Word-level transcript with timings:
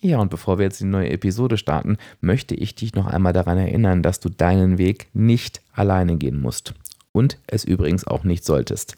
Ja, 0.00 0.18
und 0.18 0.30
bevor 0.30 0.58
wir 0.58 0.64
jetzt 0.64 0.80
die 0.80 0.84
neue 0.84 1.10
Episode 1.10 1.56
starten, 1.56 1.96
möchte 2.20 2.54
ich 2.54 2.74
dich 2.74 2.94
noch 2.94 3.06
einmal 3.06 3.32
daran 3.32 3.58
erinnern, 3.58 4.02
dass 4.02 4.20
du 4.20 4.28
deinen 4.28 4.78
Weg 4.78 5.08
nicht 5.14 5.62
alleine 5.72 6.16
gehen 6.16 6.40
musst 6.40 6.74
und 7.16 7.38
es 7.46 7.64
übrigens 7.64 8.06
auch 8.06 8.24
nicht 8.24 8.44
solltest. 8.44 8.94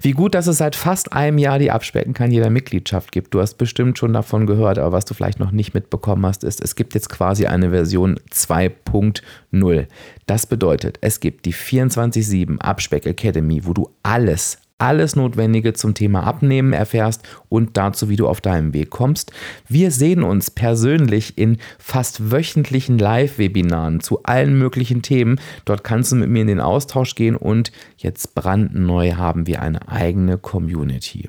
Wie 0.00 0.12
gut, 0.12 0.34
dass 0.34 0.46
es 0.46 0.56
seit 0.56 0.74
fast 0.74 1.12
einem 1.12 1.36
Jahr 1.36 1.58
die 1.58 1.70
Abspecken 1.70 2.14
kann 2.14 2.30
jeder 2.30 2.48
Mitgliedschaft 2.48 3.12
gibt. 3.12 3.34
Du 3.34 3.40
hast 3.40 3.54
bestimmt 3.54 3.98
schon 3.98 4.14
davon 4.14 4.46
gehört, 4.46 4.78
aber 4.78 4.92
was 4.92 5.04
du 5.04 5.12
vielleicht 5.12 5.38
noch 5.38 5.50
nicht 5.50 5.74
mitbekommen 5.74 6.24
hast, 6.24 6.44
ist, 6.44 6.62
es 6.62 6.76
gibt 6.76 6.94
jetzt 6.94 7.10
quasi 7.10 7.46
eine 7.46 7.70
Version 7.70 8.18
2.0. 8.32 9.86
Das 10.26 10.46
bedeutet, 10.46 10.98
es 11.02 11.20
gibt 11.20 11.44
die 11.44 11.52
24/7 11.52 12.58
Abspeck 12.58 13.04
Academy, 13.04 13.66
wo 13.66 13.74
du 13.74 13.90
alles 14.02 14.58
alles 14.78 15.16
Notwendige 15.16 15.72
zum 15.72 15.94
Thema 15.94 16.22
Abnehmen 16.22 16.72
erfährst 16.72 17.22
und 17.48 17.76
dazu, 17.76 18.08
wie 18.08 18.16
du 18.16 18.28
auf 18.28 18.40
deinem 18.40 18.72
Weg 18.72 18.90
kommst. 18.90 19.32
Wir 19.68 19.90
sehen 19.90 20.22
uns 20.22 20.50
persönlich 20.50 21.36
in 21.36 21.58
fast 21.78 22.30
wöchentlichen 22.30 22.98
Live-Webinaren 22.98 24.00
zu 24.00 24.22
allen 24.22 24.56
möglichen 24.56 25.02
Themen. 25.02 25.40
Dort 25.64 25.82
kannst 25.82 26.12
du 26.12 26.16
mit 26.16 26.30
mir 26.30 26.42
in 26.42 26.46
den 26.46 26.60
Austausch 26.60 27.16
gehen 27.16 27.36
und 27.36 27.72
jetzt 27.96 28.34
brandneu 28.34 29.14
haben 29.14 29.46
wir 29.46 29.62
eine 29.62 29.88
eigene 29.88 30.38
Community. 30.38 31.28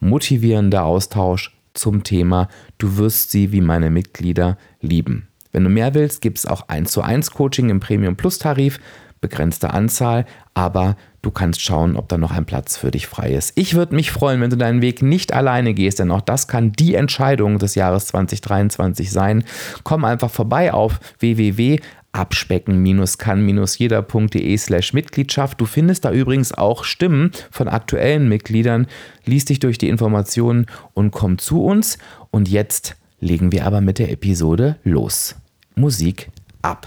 Motivierender 0.00 0.84
Austausch 0.84 1.56
zum 1.74 2.02
Thema 2.02 2.48
Du 2.78 2.96
wirst 2.96 3.30
sie 3.30 3.52
wie 3.52 3.60
meine 3.60 3.90
Mitglieder 3.90 4.58
lieben. 4.80 5.28
Wenn 5.52 5.64
du 5.64 5.70
mehr 5.70 5.94
willst, 5.94 6.20
gibt 6.20 6.38
es 6.38 6.46
auch 6.46 6.68
1 6.68 6.90
zu 6.90 7.02
1 7.02 7.30
Coaching 7.30 7.70
im 7.70 7.80
Premium 7.80 8.16
Plus 8.16 8.38
Tarif 8.38 8.78
begrenzte 9.20 9.70
Anzahl, 9.70 10.26
aber 10.54 10.96
du 11.22 11.30
kannst 11.30 11.60
schauen, 11.60 11.96
ob 11.96 12.08
da 12.08 12.18
noch 12.18 12.32
ein 12.32 12.44
Platz 12.44 12.76
für 12.76 12.90
dich 12.90 13.06
frei 13.06 13.32
ist. 13.32 13.52
Ich 13.54 13.74
würde 13.74 13.94
mich 13.94 14.10
freuen, 14.10 14.40
wenn 14.40 14.50
du 14.50 14.56
deinen 14.56 14.82
Weg 14.82 15.02
nicht 15.02 15.32
alleine 15.32 15.74
gehst, 15.74 15.98
denn 15.98 16.10
auch 16.10 16.20
das 16.20 16.48
kann 16.48 16.72
die 16.72 16.94
Entscheidung 16.94 17.58
des 17.58 17.74
Jahres 17.74 18.06
2023 18.06 19.10
sein. 19.10 19.44
Komm 19.84 20.04
einfach 20.04 20.30
vorbei 20.30 20.72
auf 20.72 21.00
www 21.18 21.80
abspecken-kann-jeder.de 22.12 24.56
slash 24.56 24.92
Mitgliedschaft. 24.92 25.60
Du 25.60 25.66
findest 25.66 26.04
da 26.04 26.12
übrigens 26.12 26.52
auch 26.52 26.84
Stimmen 26.84 27.32
von 27.50 27.66
aktuellen 27.68 28.28
Mitgliedern. 28.28 28.86
Lies 29.24 29.44
dich 29.44 29.58
durch 29.60 29.78
die 29.78 29.88
Informationen 29.88 30.66
und 30.94 31.12
komm 31.12 31.38
zu 31.38 31.64
uns. 31.64 31.98
Und 32.30 32.48
jetzt 32.48 32.96
legen 33.20 33.52
wir 33.52 33.64
aber 33.66 33.80
mit 33.80 33.98
der 33.98 34.10
Episode 34.10 34.76
los. 34.84 35.36
Musik 35.74 36.30
ab. 36.62 36.86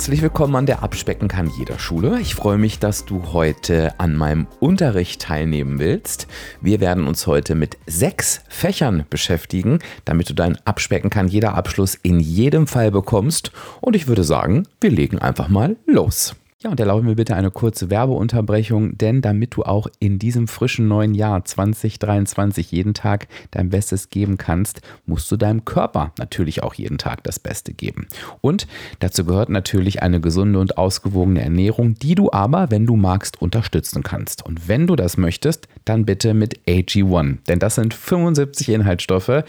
Herzlich 0.00 0.22
willkommen 0.22 0.56
an 0.56 0.64
der 0.64 0.82
Abspecken 0.82 1.28
kann 1.28 1.50
jeder 1.58 1.78
Schule. 1.78 2.18
Ich 2.20 2.34
freue 2.34 2.56
mich, 2.56 2.78
dass 2.78 3.04
du 3.04 3.34
heute 3.34 3.92
an 4.00 4.16
meinem 4.16 4.46
Unterricht 4.58 5.20
teilnehmen 5.20 5.78
willst. 5.78 6.26
Wir 6.62 6.80
werden 6.80 7.06
uns 7.06 7.26
heute 7.26 7.54
mit 7.54 7.76
sechs 7.86 8.40
Fächern 8.48 9.04
beschäftigen, 9.10 9.78
damit 10.06 10.30
du 10.30 10.32
dein 10.32 10.56
Abspecken 10.64 11.10
kann 11.10 11.28
jeder 11.28 11.52
Abschluss 11.52 11.96
in 11.96 12.18
jedem 12.18 12.66
Fall 12.66 12.90
bekommst. 12.90 13.52
Und 13.82 13.94
ich 13.94 14.08
würde 14.08 14.24
sagen, 14.24 14.66
wir 14.80 14.90
legen 14.90 15.18
einfach 15.18 15.50
mal 15.50 15.76
los. 15.84 16.34
Ja, 16.62 16.68
und 16.68 16.78
erlaube 16.78 17.06
mir 17.06 17.14
bitte 17.14 17.36
eine 17.36 17.50
kurze 17.50 17.88
Werbeunterbrechung, 17.88 18.98
denn 18.98 19.22
damit 19.22 19.56
du 19.56 19.62
auch 19.62 19.86
in 19.98 20.18
diesem 20.18 20.46
frischen 20.46 20.88
neuen 20.88 21.14
Jahr 21.14 21.42
2023 21.42 22.70
jeden 22.70 22.92
Tag 22.92 23.28
dein 23.50 23.70
Bestes 23.70 24.10
geben 24.10 24.36
kannst, 24.36 24.82
musst 25.06 25.32
du 25.32 25.38
deinem 25.38 25.64
Körper 25.64 26.12
natürlich 26.18 26.62
auch 26.62 26.74
jeden 26.74 26.98
Tag 26.98 27.24
das 27.24 27.38
Beste 27.38 27.72
geben. 27.72 28.08
Und 28.42 28.66
dazu 28.98 29.24
gehört 29.24 29.48
natürlich 29.48 30.02
eine 30.02 30.20
gesunde 30.20 30.58
und 30.58 30.76
ausgewogene 30.76 31.40
Ernährung, 31.40 31.94
die 31.94 32.14
du 32.14 32.30
aber, 32.30 32.70
wenn 32.70 32.84
du 32.84 32.96
magst, 32.96 33.40
unterstützen 33.40 34.02
kannst. 34.02 34.44
Und 34.44 34.68
wenn 34.68 34.86
du 34.86 34.96
das 34.96 35.16
möchtest, 35.16 35.66
dann 35.86 36.04
bitte 36.04 36.34
mit 36.34 36.60
AG1, 36.66 37.38
denn 37.48 37.58
das 37.58 37.76
sind 37.76 37.94
75 37.94 38.68
Inhaltsstoffe 38.68 39.44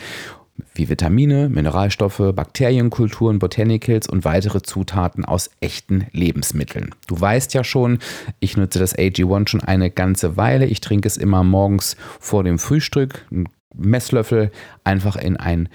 wie 0.73 0.89
Vitamine, 0.89 1.49
Mineralstoffe, 1.49 2.21
Bakterienkulturen, 2.33 3.39
Botanicals 3.39 4.07
und 4.07 4.25
weitere 4.25 4.61
Zutaten 4.61 5.25
aus 5.25 5.49
echten 5.59 6.07
Lebensmitteln. 6.11 6.95
Du 7.07 7.19
weißt 7.19 7.53
ja 7.53 7.63
schon, 7.63 7.99
ich 8.39 8.57
nutze 8.57 8.79
das 8.79 8.97
AG1 8.97 9.49
schon 9.49 9.61
eine 9.61 9.91
ganze 9.91 10.37
Weile. 10.37 10.65
Ich 10.65 10.81
trinke 10.81 11.07
es 11.07 11.17
immer 11.17 11.43
morgens 11.43 11.95
vor 12.19 12.43
dem 12.43 12.59
Frühstück. 12.59 13.25
Ein 13.31 13.49
Messlöffel 13.73 14.51
einfach 14.83 15.15
in 15.15 15.37
ein 15.37 15.69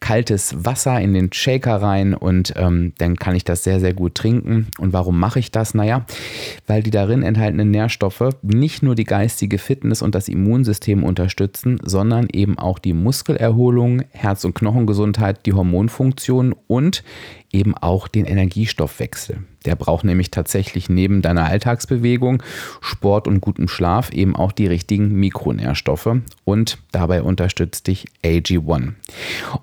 kaltes 0.00 0.64
Wasser 0.64 0.98
in 1.00 1.12
den 1.12 1.32
Shaker 1.32 1.76
rein 1.76 2.14
und 2.14 2.54
ähm, 2.56 2.94
dann 2.98 3.16
kann 3.16 3.36
ich 3.36 3.44
das 3.44 3.62
sehr, 3.64 3.80
sehr 3.80 3.92
gut 3.92 4.14
trinken. 4.14 4.68
Und 4.78 4.92
warum 4.92 5.18
mache 5.18 5.38
ich 5.38 5.50
das? 5.50 5.74
Naja, 5.74 6.06
weil 6.66 6.82
die 6.82 6.90
darin 6.90 7.22
enthaltenen 7.22 7.70
Nährstoffe 7.70 8.30
nicht 8.42 8.82
nur 8.82 8.94
die 8.94 9.04
geistige 9.04 9.58
Fitness 9.58 10.00
und 10.02 10.14
das 10.14 10.28
Immunsystem 10.28 11.04
unterstützen, 11.04 11.78
sondern 11.84 12.28
eben 12.32 12.58
auch 12.58 12.78
die 12.78 12.94
Muskelerholung, 12.94 14.02
Herz- 14.10 14.44
und 14.44 14.54
Knochengesundheit, 14.54 15.44
die 15.44 15.52
Hormonfunktion 15.52 16.54
und 16.66 17.04
eben 17.52 17.76
auch 17.76 18.08
den 18.08 18.24
Energiestoffwechsel. 18.24 19.44
Der 19.66 19.76
braucht 19.76 20.04
nämlich 20.04 20.30
tatsächlich 20.30 20.88
neben 20.88 21.20
deiner 21.20 21.44
Alltagsbewegung, 21.44 22.42
Sport 22.80 23.28
und 23.28 23.40
gutem 23.40 23.68
Schlaf 23.68 24.10
eben 24.10 24.34
auch 24.34 24.52
die 24.52 24.66
richtigen 24.66 25.12
Mikronährstoffe 25.12 26.16
und 26.44 26.78
dabei 26.92 27.22
unterstützt 27.22 27.86
dich 27.86 28.06
AG1. 28.24 28.94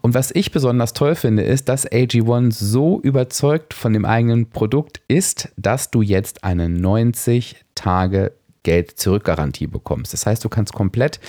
Und 0.01 0.13
was 0.13 0.31
ich 0.31 0.51
besonders 0.51 0.93
toll 0.93 1.15
finde, 1.15 1.43
ist, 1.43 1.69
dass 1.69 1.89
AG1 1.89 2.51
so 2.51 2.99
überzeugt 3.01 3.73
von 3.73 3.93
dem 3.93 4.05
eigenen 4.05 4.49
Produkt 4.49 5.01
ist, 5.07 5.49
dass 5.57 5.89
du 5.89 6.01
jetzt 6.01 6.43
eine 6.43 6.69
90 6.69 7.55
Tage 7.73 8.33
Geld-Zurück-Garantie 8.63 9.67
bekommst. 9.67 10.13
Das 10.13 10.25
heißt, 10.25 10.43
du 10.43 10.49
kannst 10.49 10.73
komplett 10.73 11.19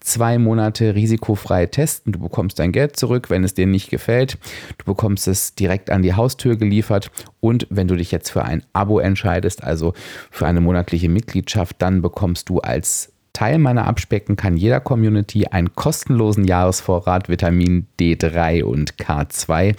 zwei 0.00 0.38
Monate 0.38 0.94
risikofrei 0.94 1.66
testen. 1.66 2.12
Du 2.12 2.18
bekommst 2.18 2.58
dein 2.58 2.72
Geld 2.72 2.96
zurück, 2.96 3.30
wenn 3.30 3.44
es 3.44 3.54
dir 3.54 3.66
nicht 3.66 3.90
gefällt. 3.90 4.38
Du 4.78 4.84
bekommst 4.84 5.28
es 5.28 5.54
direkt 5.54 5.90
an 5.90 6.02
die 6.02 6.14
Haustür 6.14 6.56
geliefert. 6.56 7.10
Und 7.40 7.66
wenn 7.70 7.88
du 7.88 7.96
dich 7.96 8.10
jetzt 8.10 8.30
für 8.30 8.44
ein 8.44 8.62
Abo 8.72 8.98
entscheidest, 8.98 9.64
also 9.64 9.94
für 10.30 10.46
eine 10.46 10.60
monatliche 10.60 11.08
Mitgliedschaft, 11.08 11.76
dann 11.80 12.02
bekommst 12.02 12.48
du 12.48 12.60
als 12.60 13.14
Teil 13.34 13.58
meiner 13.58 13.86
Abspecken 13.86 14.36
kann 14.36 14.56
jeder 14.56 14.78
Community 14.78 15.46
einen 15.46 15.74
kostenlosen 15.74 16.44
Jahresvorrat 16.44 17.28
Vitamin 17.28 17.88
D3 17.98 18.62
und 18.62 18.94
K2 18.94 19.74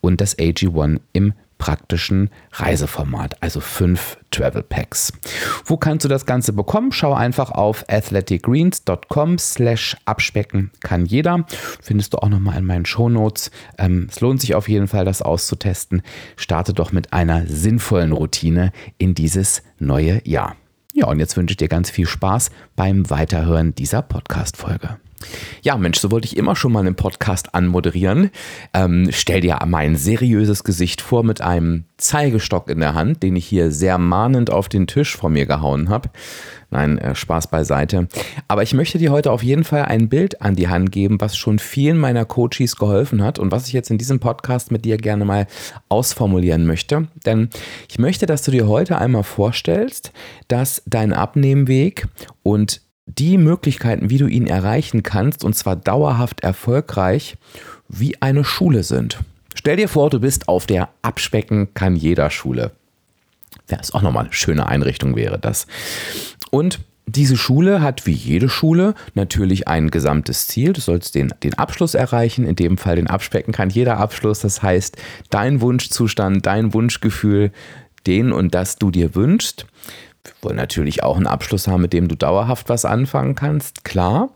und 0.00 0.20
das 0.20 0.38
AG1 0.38 1.00
im 1.12 1.34
praktischen 1.60 2.30
Reiseformat, 2.52 3.40
also 3.40 3.60
fünf 3.60 4.18
Travel 4.32 4.62
Packs. 4.62 5.12
Wo 5.64 5.76
kannst 5.76 6.04
du 6.04 6.08
das 6.08 6.26
Ganze 6.26 6.52
bekommen? 6.52 6.90
Schau 6.90 7.12
einfach 7.12 7.52
auf 7.52 7.84
athleticgreens.com 7.88 9.38
slash 9.38 9.96
abspecken 10.06 10.72
kann 10.80 11.04
jeder. 11.04 11.44
Findest 11.80 12.14
du 12.14 12.18
auch 12.18 12.30
nochmal 12.30 12.58
in 12.58 12.64
meinen 12.64 12.86
Shownotes. 12.86 13.50
Ähm, 13.78 14.08
es 14.10 14.20
lohnt 14.20 14.40
sich 14.40 14.54
auf 14.54 14.68
jeden 14.68 14.88
Fall, 14.88 15.04
das 15.04 15.22
auszutesten. 15.22 16.02
Starte 16.36 16.72
doch 16.72 16.90
mit 16.90 17.12
einer 17.12 17.46
sinnvollen 17.46 18.12
Routine 18.12 18.72
in 18.98 19.14
dieses 19.14 19.62
neue 19.78 20.26
Jahr. 20.26 20.56
Ja, 20.94 21.06
und 21.06 21.20
jetzt 21.20 21.36
wünsche 21.36 21.52
ich 21.52 21.58
dir 21.58 21.68
ganz 21.68 21.90
viel 21.90 22.06
Spaß 22.06 22.50
beim 22.74 23.10
Weiterhören 23.10 23.74
dieser 23.74 24.02
Podcast-Folge. 24.02 24.98
Ja, 25.62 25.76
Mensch, 25.76 25.98
so 25.98 26.10
wollte 26.10 26.26
ich 26.26 26.36
immer 26.36 26.56
schon 26.56 26.72
mal 26.72 26.80
einen 26.80 26.94
Podcast 26.94 27.54
anmoderieren. 27.54 28.30
Ähm, 28.72 29.08
stell 29.10 29.40
dir 29.40 29.58
mein 29.66 29.96
seriöses 29.96 30.64
Gesicht 30.64 31.00
vor 31.02 31.22
mit 31.22 31.40
einem 31.40 31.84
Zeigestock 31.98 32.70
in 32.70 32.80
der 32.80 32.94
Hand, 32.94 33.22
den 33.22 33.36
ich 33.36 33.46
hier 33.46 33.70
sehr 33.70 33.98
mahnend 33.98 34.50
auf 34.50 34.68
den 34.68 34.86
Tisch 34.86 35.16
vor 35.16 35.28
mir 35.28 35.46
gehauen 35.46 35.90
habe. 35.90 36.08
Nein, 36.70 36.98
äh, 36.98 37.14
Spaß 37.14 37.48
beiseite. 37.48 38.08
Aber 38.48 38.62
ich 38.62 38.74
möchte 38.74 38.98
dir 38.98 39.10
heute 39.10 39.32
auf 39.32 39.42
jeden 39.42 39.64
Fall 39.64 39.82
ein 39.82 40.08
Bild 40.08 40.40
an 40.40 40.54
die 40.54 40.68
Hand 40.68 40.92
geben, 40.92 41.20
was 41.20 41.36
schon 41.36 41.58
vielen 41.58 41.98
meiner 41.98 42.24
Coaches 42.24 42.76
geholfen 42.76 43.22
hat 43.22 43.38
und 43.38 43.50
was 43.50 43.66
ich 43.66 43.72
jetzt 43.72 43.90
in 43.90 43.98
diesem 43.98 44.20
Podcast 44.20 44.70
mit 44.70 44.84
dir 44.84 44.96
gerne 44.96 45.24
mal 45.24 45.46
ausformulieren 45.88 46.66
möchte. 46.66 47.08
Denn 47.26 47.50
ich 47.88 47.98
möchte, 47.98 48.26
dass 48.26 48.42
du 48.42 48.52
dir 48.52 48.68
heute 48.68 48.98
einmal 48.98 49.24
vorstellst, 49.24 50.12
dass 50.48 50.82
dein 50.86 51.12
Abnehmweg 51.12 52.06
und 52.42 52.82
die 53.18 53.38
Möglichkeiten, 53.38 54.10
wie 54.10 54.18
du 54.18 54.26
ihn 54.26 54.46
erreichen 54.46 55.02
kannst, 55.02 55.44
und 55.44 55.54
zwar 55.54 55.76
dauerhaft 55.76 56.40
erfolgreich, 56.40 57.36
wie 57.88 58.20
eine 58.20 58.44
Schule 58.44 58.82
sind. 58.82 59.18
Stell 59.54 59.76
dir 59.76 59.88
vor, 59.88 60.10
du 60.10 60.20
bist 60.20 60.48
auf 60.48 60.66
der 60.66 60.88
Abspecken 61.02 61.74
kann 61.74 61.96
jeder 61.96 62.30
Schule. 62.30 62.70
Ja, 63.68 63.78
ist 63.78 63.94
auch 63.94 64.02
nochmal 64.02 64.24
eine 64.24 64.32
schöne 64.32 64.66
Einrichtung 64.66 65.16
wäre 65.16 65.38
das. 65.38 65.66
Und 66.50 66.80
diese 67.06 67.36
Schule 67.36 67.82
hat 67.82 68.06
wie 68.06 68.12
jede 68.12 68.48
Schule 68.48 68.94
natürlich 69.14 69.66
ein 69.66 69.90
gesamtes 69.90 70.46
Ziel. 70.46 70.72
Du 70.72 70.80
sollst 70.80 71.16
den, 71.16 71.34
den 71.42 71.54
Abschluss 71.54 71.94
erreichen, 71.94 72.44
in 72.44 72.54
dem 72.54 72.78
Fall 72.78 72.96
den 72.96 73.08
abspecken 73.08 73.52
kann 73.52 73.70
jeder 73.70 73.98
Abschluss. 73.98 74.40
Das 74.40 74.62
heißt, 74.62 74.96
dein 75.28 75.60
Wunschzustand, 75.60 76.46
dein 76.46 76.72
Wunschgefühl, 76.72 77.50
den 78.06 78.32
und 78.32 78.54
das 78.54 78.76
du 78.76 78.90
dir 78.90 79.14
wünschst. 79.14 79.66
Wir 80.24 80.32
wollen 80.42 80.56
natürlich 80.56 81.02
auch 81.02 81.16
einen 81.16 81.26
Abschluss 81.26 81.66
haben, 81.66 81.82
mit 81.82 81.92
dem 81.92 82.08
du 82.08 82.16
dauerhaft 82.16 82.68
was 82.68 82.84
anfangen 82.84 83.34
kannst, 83.34 83.84
klar. 83.84 84.30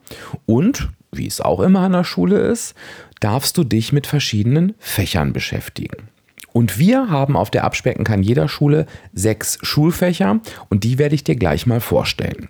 Und, 0.47 0.89
wie 1.13 1.27
es 1.27 1.41
auch 1.41 1.61
immer 1.61 1.81
an 1.81 1.93
der 1.93 2.05
Schule 2.05 2.39
ist, 2.39 2.75
darfst 3.21 3.57
du 3.57 3.65
dich 3.65 3.93
mit 3.93 4.07
verschiedenen 4.07 4.75
Fächern 4.79 5.33
beschäftigen. 5.33 6.09
Und 6.53 6.79
wir 6.79 7.11
haben 7.11 7.37
auf 7.37 7.51
der 7.51 7.65
Abspecken 7.65 8.05
kann 8.05 8.23
jeder 8.23 8.49
Schule 8.49 8.87
sechs 9.13 9.59
Schulfächer 9.63 10.41
und 10.69 10.85
die 10.85 10.99
werde 10.99 11.17
ich 11.17 11.25
dir 11.25 11.35
gleich 11.35 11.67
mal 11.67 11.81
vorstellen. 11.81 12.49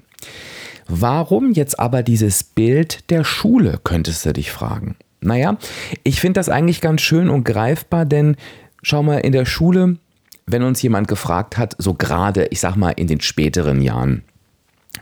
Warum 0.86 1.52
jetzt 1.52 1.78
aber 1.80 2.02
dieses 2.02 2.44
Bild 2.44 3.10
der 3.10 3.24
Schule, 3.24 3.80
könntest 3.82 4.26
du 4.26 4.34
dich 4.34 4.50
fragen. 4.50 4.96
Naja, 5.20 5.56
ich 6.02 6.20
finde 6.20 6.38
das 6.38 6.50
eigentlich 6.50 6.82
ganz 6.82 7.00
schön 7.00 7.30
und 7.30 7.44
greifbar, 7.44 8.04
denn 8.04 8.36
schau 8.82 9.02
mal, 9.02 9.18
in 9.18 9.32
der 9.32 9.46
Schule, 9.46 9.96
wenn 10.46 10.62
uns 10.62 10.82
jemand 10.82 11.08
gefragt 11.08 11.56
hat, 11.56 11.74
so 11.78 11.94
gerade, 11.94 12.46
ich 12.46 12.60
sag 12.60 12.76
mal, 12.76 12.90
in 12.90 13.06
den 13.06 13.20
späteren 13.20 13.80
Jahren, 13.80 14.22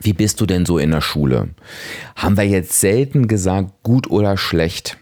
wie 0.01 0.13
bist 0.13 0.41
du 0.41 0.47
denn 0.47 0.65
so 0.67 0.79
in 0.79 0.91
der 0.91 1.01
Schule? 1.01 1.51
Haben 2.17 2.37
wir 2.37 2.47
jetzt 2.47 2.81
selten 2.81 3.29
gesagt, 3.29 3.71
gut 3.83 4.11
oder 4.11 4.37
schlecht. 4.37 4.99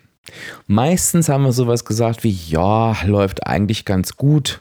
Meistens 0.66 1.28
haben 1.28 1.44
wir 1.44 1.52
sowas 1.52 1.84
gesagt 1.84 2.24
wie, 2.24 2.36
ja, 2.48 2.96
läuft 3.04 3.46
eigentlich 3.46 3.84
ganz 3.84 4.16
gut. 4.16 4.60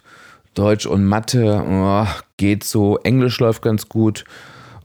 Deutsch 0.53 0.85
und 0.85 1.05
Mathe 1.05 1.63
oh, 1.65 2.07
geht 2.37 2.63
so, 2.63 2.97
Englisch 2.99 3.39
läuft 3.39 3.61
ganz 3.61 3.87
gut 3.87 4.25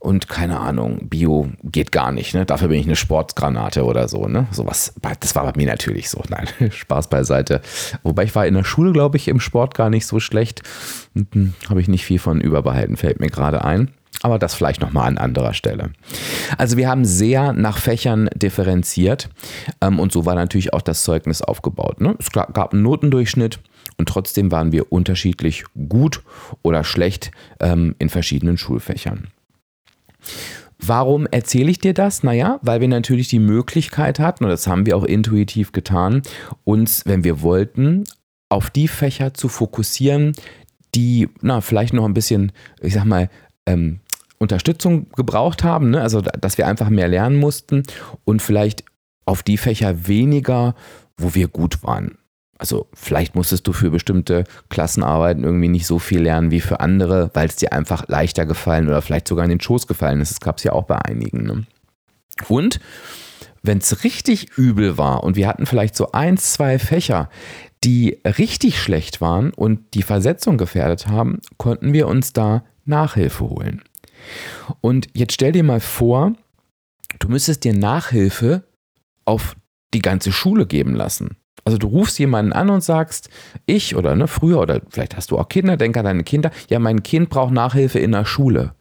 und 0.05 0.29
keine 0.29 0.59
Ahnung, 0.59 1.09
Bio 1.09 1.49
geht 1.63 1.91
gar 1.91 2.11
nicht. 2.11 2.35
Ne? 2.35 2.45
Dafür 2.45 2.67
bin 2.67 2.79
ich 2.79 2.85
eine 2.85 2.95
Sportgranate 2.95 3.83
oder 3.83 4.07
so. 4.07 4.27
Ne? 4.27 4.47
Sowas, 4.51 4.93
das 5.19 5.35
war 5.35 5.43
bei 5.43 5.53
mir 5.55 5.67
natürlich 5.67 6.09
so. 6.09 6.21
Nein, 6.29 6.47
Spaß 6.71 7.09
beiseite. 7.09 7.61
Wobei 8.03 8.23
ich 8.23 8.35
war 8.35 8.45
in 8.45 8.53
der 8.53 8.63
Schule, 8.63 8.93
glaube 8.93 9.17
ich, 9.17 9.27
im 9.27 9.39
Sport 9.39 9.73
gar 9.73 9.89
nicht 9.89 10.05
so 10.05 10.19
schlecht. 10.19 10.61
Hm, 11.15 11.53
Habe 11.69 11.81
ich 11.81 11.87
nicht 11.87 12.05
viel 12.05 12.19
von 12.19 12.39
überbehalten, 12.39 12.97
fällt 12.97 13.19
mir 13.19 13.29
gerade 13.29 13.65
ein. 13.65 13.89
Aber 14.21 14.39
das 14.39 14.53
vielleicht 14.53 14.79
nochmal 14.79 15.07
an 15.07 15.17
anderer 15.17 15.53
Stelle. 15.53 15.91
Also 16.57 16.77
wir 16.77 16.87
haben 16.87 17.03
sehr 17.03 17.51
nach 17.51 17.77
Fächern 17.77 18.29
differenziert 18.35 19.29
ähm, 19.81 19.99
und 19.99 20.11
so 20.11 20.25
war 20.25 20.35
natürlich 20.35 20.73
auch 20.73 20.81
das 20.81 21.03
Zeugnis 21.03 21.41
aufgebaut. 21.41 21.99
Ne? 21.99 22.15
Es 22.19 22.31
gab 22.31 22.73
einen 22.73 22.83
Notendurchschnitt 22.83 23.59
und 23.97 24.07
trotzdem 24.07 24.51
waren 24.51 24.71
wir 24.71 24.91
unterschiedlich 24.91 25.65
gut 25.89 26.21
oder 26.61 26.83
schlecht 26.83 27.31
ähm, 27.59 27.95
in 27.99 28.09
verschiedenen 28.09 28.57
Schulfächern. 28.57 29.27
Warum 30.79 31.25
erzähle 31.27 31.71
ich 31.71 31.79
dir 31.79 31.93
das? 31.93 32.23
Naja, 32.23 32.59
weil 32.61 32.81
wir 32.81 32.87
natürlich 32.87 33.27
die 33.27 33.39
Möglichkeit 33.39 34.19
hatten, 34.19 34.43
und 34.43 34.49
das 34.49 34.67
haben 34.67 34.85
wir 34.85 34.97
auch 34.97 35.03
intuitiv 35.03 35.71
getan, 35.71 36.21
uns, 36.63 37.03
wenn 37.05 37.23
wir 37.23 37.41
wollten, 37.41 38.03
auf 38.49 38.69
die 38.69 38.87
Fächer 38.87 39.33
zu 39.33 39.47
fokussieren, 39.47 40.33
die 40.93 41.29
na, 41.41 41.61
vielleicht 41.61 41.93
noch 41.93 42.05
ein 42.05 42.13
bisschen, 42.13 42.51
ich 42.81 42.93
sag 42.93 43.05
mal, 43.05 43.29
ähm, 43.65 43.99
Unterstützung 44.37 45.07
gebraucht 45.15 45.63
haben, 45.63 45.91
ne? 45.91 46.01
also 46.01 46.21
dass 46.21 46.57
wir 46.57 46.67
einfach 46.67 46.89
mehr 46.89 47.07
lernen 47.07 47.37
mussten 47.37 47.83
und 48.25 48.41
vielleicht 48.41 48.83
auf 49.25 49.43
die 49.43 49.57
Fächer 49.57 50.07
weniger, 50.07 50.75
wo 51.17 51.33
wir 51.33 51.47
gut 51.47 51.83
waren. 51.83 52.17
Also 52.57 52.87
vielleicht 52.93 53.35
musstest 53.35 53.67
du 53.67 53.73
für 53.73 53.91
bestimmte 53.91 54.45
Klassenarbeiten 54.69 55.43
irgendwie 55.43 55.67
nicht 55.67 55.85
so 55.85 55.99
viel 55.99 56.21
lernen 56.21 56.51
wie 56.51 56.61
für 56.61 56.79
andere, 56.79 57.29
weil 57.33 57.47
es 57.47 57.57
dir 57.57 57.73
einfach 57.73 58.07
leichter 58.07 58.45
gefallen 58.45 58.87
oder 58.87 59.01
vielleicht 59.01 59.27
sogar 59.27 59.43
in 59.43 59.49
den 59.49 59.59
Schoß 59.59 59.87
gefallen 59.87 60.21
ist. 60.21 60.31
Das 60.31 60.39
gab 60.39 60.57
es 60.57 60.63
ja 60.63 60.71
auch 60.71 60.85
bei 60.85 60.97
einigen. 60.97 61.43
Ne? 61.43 61.65
Und 62.47 62.79
wenn 63.61 63.79
es 63.79 64.03
richtig 64.03 64.57
übel 64.57 64.97
war 64.97 65.23
und 65.23 65.35
wir 65.35 65.47
hatten 65.47 65.65
vielleicht 65.65 65.95
so 65.95 66.11
ein, 66.11 66.37
zwei 66.37 66.79
Fächer, 66.79 67.29
die 67.83 68.19
richtig 68.23 68.81
schlecht 68.81 69.21
waren 69.21 69.51
und 69.51 69.93
die 69.93 70.03
Versetzung 70.03 70.57
gefährdet 70.57 71.07
haben, 71.07 71.39
konnten 71.57 71.91
wir 71.91 72.07
uns 72.07 72.31
da 72.31 72.63
Nachhilfe 72.85 73.49
holen. 73.49 73.81
Und 74.81 75.07
jetzt 75.13 75.33
stell 75.33 75.51
dir 75.51 75.63
mal 75.63 75.79
vor, 75.79 76.33
du 77.19 77.27
müsstest 77.27 77.63
dir 77.63 77.73
Nachhilfe 77.73 78.63
auf 79.25 79.55
die 79.93 80.01
ganze 80.01 80.31
Schule 80.31 80.65
geben 80.65 80.95
lassen. 80.95 81.37
Also 81.65 81.79
du 81.79 81.87
rufst 81.87 82.19
jemanden 82.19 82.53
an 82.53 82.69
und 82.69 82.81
sagst, 82.81 83.29
ich 83.65 83.95
oder 83.95 84.15
ne, 84.15 84.27
früher 84.27 84.59
oder 84.59 84.81
vielleicht 84.89 85.17
hast 85.17 85.31
du 85.31 85.39
auch 85.39 85.49
Kinder, 85.49 85.77
denk 85.77 85.97
an 85.97 86.05
deine 86.05 86.23
Kinder, 86.23 86.51
ja, 86.69 86.77
mein 86.77 87.01
Kind 87.01 87.29
braucht 87.29 87.51
Nachhilfe 87.53 87.97
in 87.97 88.11
der 88.11 88.23
Schule. 88.25 88.75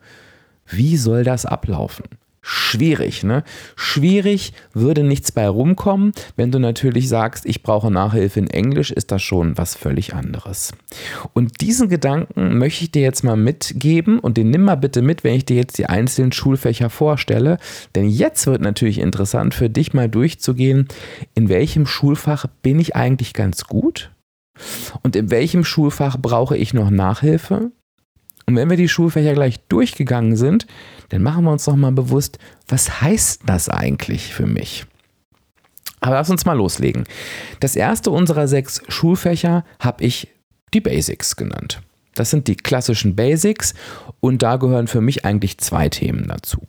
Wie 0.67 0.99
soll 0.99 1.25
das 1.25 1.47
ablaufen? 1.47 2.05
Schwierig. 2.46 3.25
Ne? 3.25 3.43
Schwierig 3.75 4.52
würde 4.75 5.02
nichts 5.02 5.32
bei 5.32 5.49
rumkommen. 5.49 6.12
Wenn 6.37 6.52
du 6.52 6.58
natürlich 6.58 7.08
sagst, 7.08 7.46
ich 7.46 7.62
brauche 7.62 7.91
Nachhilfe 7.91 8.38
in 8.38 8.50
Englisch, 8.50 8.91
ist 8.91 9.11
das 9.11 9.23
schon 9.23 9.56
was 9.56 9.75
völlig 9.75 10.14
anderes. 10.14 10.73
Und 11.32 11.62
diesen 11.62 11.88
Gedanken 11.88 12.58
möchte 12.58 12.85
ich 12.85 12.93
dir 12.93 13.02
jetzt 13.02 13.25
mal 13.25 13.37
mitgeben 13.37 14.19
und 14.19 14.37
den 14.37 14.50
nimm 14.50 14.62
mal 14.62 14.76
bitte 14.76 15.00
mit, 15.00 15.25
wenn 15.25 15.35
ich 15.35 15.46
dir 15.46 15.56
jetzt 15.56 15.79
die 15.79 15.87
einzelnen 15.87 16.32
Schulfächer 16.32 16.91
vorstelle. 16.91 17.56
Denn 17.94 18.08
jetzt 18.08 18.47
wird 18.47 18.61
natürlich 18.61 18.99
interessant 18.99 19.55
für 19.55 19.70
dich 19.70 19.94
mal 19.94 20.11
durchzugehen, 20.11 20.88
in 21.35 21.49
welchem 21.49 21.87
Schulfach 21.87 22.47
bin 22.62 22.79
ich 22.79 22.94
eigentlich 22.94 23.32
ganz 23.32 23.64
gut 23.64 24.11
und 25.02 25.17
in 25.17 25.31
welchem 25.31 25.64
Schulfach 25.64 26.19
brauche 26.19 26.56
ich 26.56 26.75
noch 26.75 26.90
Nachhilfe 26.90 27.73
und 28.47 28.56
wenn 28.56 28.69
wir 28.69 28.76
die 28.76 28.88
Schulfächer 28.88 29.32
gleich 29.32 29.61
durchgegangen 29.69 30.37
sind, 30.37 30.67
dann 31.09 31.23
machen 31.23 31.45
wir 31.45 31.53
uns 31.53 31.65
doch 31.65 31.77
mal 31.77 31.93
bewusst, 31.93 32.39
was 32.69 33.01
heißt 33.01 33.43
das 33.47 33.69
eigentlich 33.69 34.35
für 34.35 34.47
mich? 34.47 34.87
Aber 36.01 36.17
lass 36.17 36.31
uns 36.31 36.45
mal 36.45 36.56
loslegen. 36.56 37.05
Das 37.61 37.77
erste 37.77 38.11
unserer 38.11 38.47
sechs 38.47 38.83
Schulfächer 38.89 39.65
habe 39.81 40.05
ich 40.05 40.29
die 40.75 40.81
Basics 40.81 41.37
genannt. 41.37 41.81
Das 42.15 42.31
sind 42.31 42.47
die 42.47 42.56
klassischen 42.56 43.17
Basics 43.17 43.75
und 44.21 44.43
da 44.43 44.56
gehören 44.56 44.87
für 44.87 45.01
mich 45.01 45.25
eigentlich 45.25 45.59
zwei 45.59 45.89
Themen 45.89 46.29
dazu. 46.29 46.62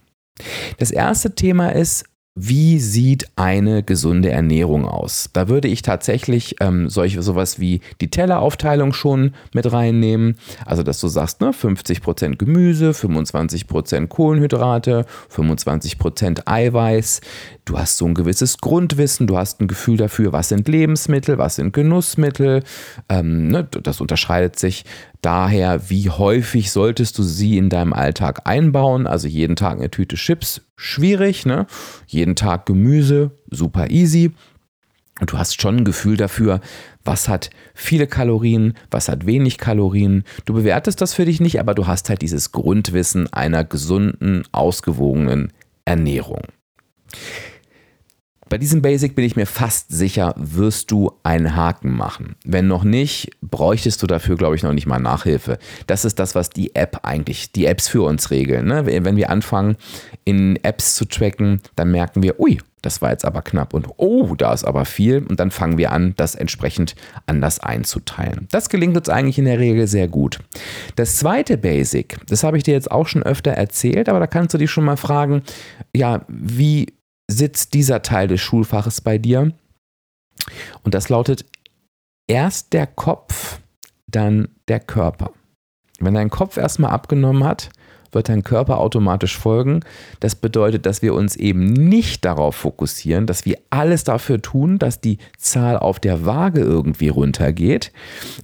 Das 0.78 0.92
erste 0.92 1.36
Thema 1.36 1.70
ist 1.70 2.06
wie 2.38 2.80
sieht 2.80 3.30
eine 3.38 3.82
gesunde 3.82 4.30
Ernährung 4.30 4.86
aus? 4.86 5.30
Da 5.32 5.48
würde 5.48 5.70
ich 5.70 5.84
tatsächlich 5.84 6.58
ähm, 6.60 6.90
solche 6.90 7.22
sowas 7.24 7.62
wie 7.62 7.80
die 8.02 8.10
Telleraufteilung 8.10 8.92
schon 8.92 9.32
mit 9.54 9.72
reinnehmen. 9.72 10.36
Also, 10.66 10.84
dass 10.84 11.00
du 11.00 11.08
sagst, 11.08 11.40
ne, 11.40 11.52
50% 11.52 12.36
Gemüse, 12.36 12.92
25% 12.92 14.08
Kohlenhydrate, 14.08 15.06
25% 15.33 16.42
Eiweiß. 16.45 17.21
Du 17.64 17.80
hast 17.80 17.95
so 17.95 18.06
ein 18.06 18.14
gewisses 18.14 18.57
Grundwissen, 18.57 19.28
du 19.28 19.38
hast 19.38 19.62
ein 19.62 19.68
Gefühl 19.68 19.95
dafür, 19.95 20.33
was 20.33 20.50
sind 20.50 20.68
Lebensmittel, 20.68 21.38
was 21.38 21.56
sind 21.56 21.71
Genussmittel. 21.71 22.64
Ähm, 23.07 23.48
ne, 23.48 23.64
das 23.64 24.02
unterscheidet 24.02 24.59
sich 24.59 24.83
daher, 25.22 25.90
wie 25.90 26.10
häufig 26.10 26.72
solltest 26.72 27.18
du 27.18 27.24
sie 27.24 27.57
in 27.57 27.69
deinem 27.69 27.94
Alltag 27.94 28.42
einbauen? 28.45 29.07
Also 29.07 29.28
jeden 29.28 29.56
Tag 29.56 29.78
eine 29.78 29.92
Tüte 29.92 30.16
Chips, 30.16 30.62
schwierig, 30.76 31.45
ne? 31.45 31.68
Jeden 32.07 32.36
Tag 32.36 32.66
Gemüse, 32.66 33.31
super 33.50 33.90
easy. 33.90 34.31
Und 35.22 35.31
du 35.31 35.38
hast 35.38 35.62
schon 35.62 35.78
ein 35.78 35.86
Gefühl 35.86 36.18
dafür, 36.18 36.60
was 37.06 37.30
hat 37.30 37.50
viele 37.74 38.06
Kalorien, 38.06 38.74
was 38.92 39.07
hat 39.07 39.26
wenig 39.26 39.57
Kalorien. 39.57 40.24
Du 40.44 40.54
bewertest 40.54 41.02
das 41.02 41.14
für 41.14 41.26
dich 41.26 41.40
nicht, 41.40 41.60
aber 41.60 41.74
du 41.74 41.88
hast 41.88 42.10
halt 42.10 42.22
dieses 42.22 42.52
Grundwissen 42.52 43.31
einer 43.31 43.64
gesunden, 43.64 44.44
ausgewogenen 44.52 45.54
Ernährung. 45.86 46.42
Bei 48.47 48.59
diesem 48.59 48.83
Basic 48.83 49.16
bin 49.16 49.25
ich 49.25 49.35
mir 49.35 49.47
fast 49.47 49.92
sicher, 49.92 50.35
wirst 50.37 50.92
du 50.92 51.11
einen 51.23 51.56
Haken 51.56 51.92
machen. 51.92 52.35
Wenn 52.45 52.68
noch 52.68 52.83
nicht, 52.83 53.31
bräuchtest 53.42 54.04
du 54.04 54.07
dafür, 54.07 54.35
glaube 54.35 54.56
ich, 54.56 54.61
noch 54.61 54.73
nicht 54.73 54.85
mal 54.85 54.99
Nachhilfe. 54.99 55.57
Das 55.87 56.06
ist 56.06 56.19
das, 56.19 56.35
was 56.35 56.52
die 56.52 56.75
App 56.75 56.99
eigentlich, 57.04 57.52
die 57.52 57.66
Apps 57.66 57.87
für 57.87 58.04
uns 58.04 58.30
regeln. 58.30 58.68
Ne? 58.68 58.85
Wenn 58.85 59.16
wir 59.16 59.31
anfangen, 59.31 59.78
in 60.25 60.59
Apps 60.64 60.94
zu 60.94 61.06
tracken, 61.06 61.61
dann 61.75 61.90
merken 61.90 62.21
wir, 62.21 62.40
ui, 62.40 62.59
das 62.83 63.02
war 63.02 63.09
jetzt 63.09 63.25
aber 63.25 63.42
knapp 63.42 63.73
und 63.73 63.87
oh, 63.97 64.35
da 64.35 64.54
ist 64.54 64.64
aber 64.64 64.85
viel 64.85 65.25
und 65.28 65.40
dann 65.40 65.49
fangen 65.49 65.80
wir 65.80 65.92
an, 65.92 66.14
das 66.18 66.35
entsprechend 66.35 66.95
anders 67.25 67.59
einzuteilen. 67.59 68.47
Das 68.52 68.69
gelingt 68.69 68.95
uns 68.95 69.09
eigentlich 69.09 69.40
in 69.40 69.45
der 69.45 69.57
Regel 69.57 69.87
sehr 69.87 70.07
gut. 70.07 70.37
Das 70.95 71.18
zweite 71.18 71.57
Basic, 71.57 72.18
das 72.28 72.44
habe 72.44 72.57
ich 72.57 72.64
dir 72.64 72.75
jetzt 72.75 72.92
auch 72.92 73.07
schon 73.07 73.23
öfter 73.23 73.52
erzählt, 73.52 74.07
aber 74.07 74.19
da 74.19 74.28
kannst 74.28 74.54
du 74.54 74.59
dich 74.59 74.69
schon 74.69 74.85
mal 74.85 74.97
fragen, 74.97 75.42
ja, 75.95 76.25
wie 76.28 76.94
sitzt 77.30 77.74
dieser 77.74 78.02
Teil 78.02 78.28
des 78.28 78.42
Schulfaches 78.42 79.02
bei 79.02 79.18
dir? 79.18 79.54
Und 80.84 80.94
das 80.94 81.10
lautet 81.10 81.46
erst 82.28 82.74
der 82.74 82.88
Kopf, 82.88 83.60
dann 84.08 84.50
der 84.68 84.80
Körper. 84.80 85.32
Wenn 86.00 86.14
dein 86.14 86.30
Kopf 86.30 86.58
erstmal 86.58 86.92
abgenommen 86.92 87.44
hat, 87.44 87.70
wird 88.16 88.30
dein 88.30 88.44
Körper 88.44 88.80
automatisch 88.80 89.38
folgen. 89.38 89.81
Das 90.19 90.36
bedeutet, 90.36 90.86
dass 90.86 91.02
wir 91.02 91.14
uns 91.14 91.36
eben 91.36 91.68
nicht 91.68 92.26
darauf 92.26 92.56
fokussieren, 92.56 93.28
dass 93.28 93.45
wir 93.45 93.60
alles 93.69 94.04
dafür 94.04 94.42
tun, 94.42 94.80
dass 94.80 95.02
die 95.02 95.19
Zahl 95.38 95.78
auf 95.78 96.00
der 96.00 96.26
Waage 96.26 96.62
irgendwie 96.62 97.10
runtergeht, 97.10 97.92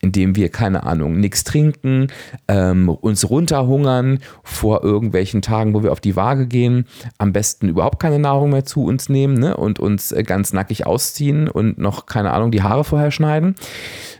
indem 0.01 0.35
wir, 0.35 0.49
keine 0.49 0.83
Ahnung, 0.83 1.19
nichts 1.19 1.43
trinken, 1.43 2.07
ähm, 2.47 2.89
uns 2.89 3.29
runterhungern 3.29 4.19
vor 4.43 4.83
irgendwelchen 4.83 5.41
Tagen, 5.41 5.73
wo 5.73 5.83
wir 5.83 5.91
auf 5.91 6.01
die 6.01 6.15
Waage 6.15 6.47
gehen, 6.47 6.85
am 7.17 7.33
besten 7.33 7.69
überhaupt 7.69 7.99
keine 7.99 8.19
Nahrung 8.19 8.51
mehr 8.51 8.65
zu 8.65 8.83
uns 8.83 9.09
nehmen 9.09 9.35
ne, 9.35 9.55
und 9.55 9.79
uns 9.79 10.11
äh, 10.11 10.23
ganz 10.23 10.53
nackig 10.53 10.85
ausziehen 10.85 11.47
und 11.47 11.77
noch, 11.77 12.05
keine 12.05 12.31
Ahnung, 12.31 12.51
die 12.51 12.61
Haare 12.61 12.83
vorher 12.83 13.11
schneiden, 13.11 13.55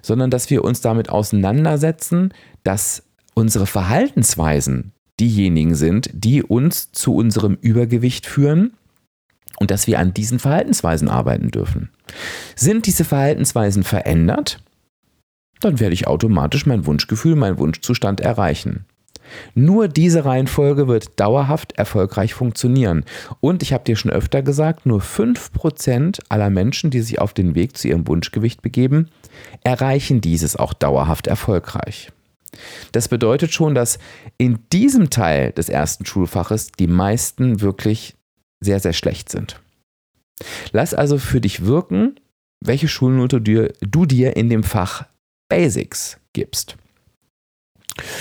sondern 0.01 0.29
dass 0.29 0.49
wir 0.49 0.63
uns 0.63 0.81
damit 0.81 1.09
auseinandersetzen, 1.09 2.33
dass 2.63 3.03
unsere 3.33 3.65
Verhaltensweisen 3.65 4.93
diejenigen 5.21 5.75
sind, 5.75 6.09
die 6.13 6.43
uns 6.43 6.91
zu 6.91 7.15
unserem 7.15 7.57
Übergewicht 7.61 8.25
führen 8.25 8.73
und 9.57 9.71
dass 9.71 9.87
wir 9.87 9.99
an 9.99 10.13
diesen 10.13 10.39
Verhaltensweisen 10.39 11.07
arbeiten 11.07 11.51
dürfen. 11.51 11.89
Sind 12.55 12.87
diese 12.87 13.05
Verhaltensweisen 13.05 13.83
verändert, 13.83 14.63
dann 15.59 15.79
werde 15.79 15.93
ich 15.93 16.07
automatisch 16.07 16.65
mein 16.65 16.85
Wunschgefühl, 16.87 17.35
meinen 17.35 17.59
Wunschzustand 17.59 18.19
erreichen. 18.19 18.85
Nur 19.53 19.87
diese 19.87 20.25
Reihenfolge 20.25 20.87
wird 20.87 21.19
dauerhaft 21.19 21.73
erfolgreich 21.73 22.33
funktionieren. 22.33 23.05
Und 23.39 23.63
ich 23.63 23.71
habe 23.71 23.83
dir 23.83 23.95
schon 23.95 24.11
öfter 24.11 24.41
gesagt, 24.41 24.85
nur 24.85 24.99
5% 24.99 26.19
aller 26.27 26.49
Menschen, 26.49 26.89
die 26.89 27.01
sich 27.01 27.19
auf 27.19 27.33
den 27.33 27.55
Weg 27.55 27.77
zu 27.77 27.87
ihrem 27.87 28.07
Wunschgewicht 28.07 28.61
begeben, 28.61 29.09
erreichen 29.63 30.19
dieses 30.19 30.55
auch 30.55 30.73
dauerhaft 30.73 31.27
erfolgreich. 31.27 32.11
Das 32.91 33.07
bedeutet 33.07 33.53
schon, 33.53 33.75
dass 33.75 33.99
in 34.37 34.59
diesem 34.71 35.09
Teil 35.09 35.51
des 35.51 35.69
ersten 35.69 36.05
Schulfaches 36.05 36.71
die 36.71 36.87
meisten 36.87 37.61
wirklich 37.61 38.15
sehr, 38.59 38.79
sehr 38.79 38.93
schlecht 38.93 39.29
sind. 39.29 39.59
Lass 40.71 40.93
also 40.93 41.17
für 41.17 41.41
dich 41.41 41.65
wirken, 41.65 42.19
welche 42.63 42.87
Schulnote 42.87 43.41
du 43.41 44.05
dir 44.05 44.35
in 44.35 44.49
dem 44.49 44.63
Fach 44.63 45.05
Basics 45.49 46.17
gibst. 46.33 46.77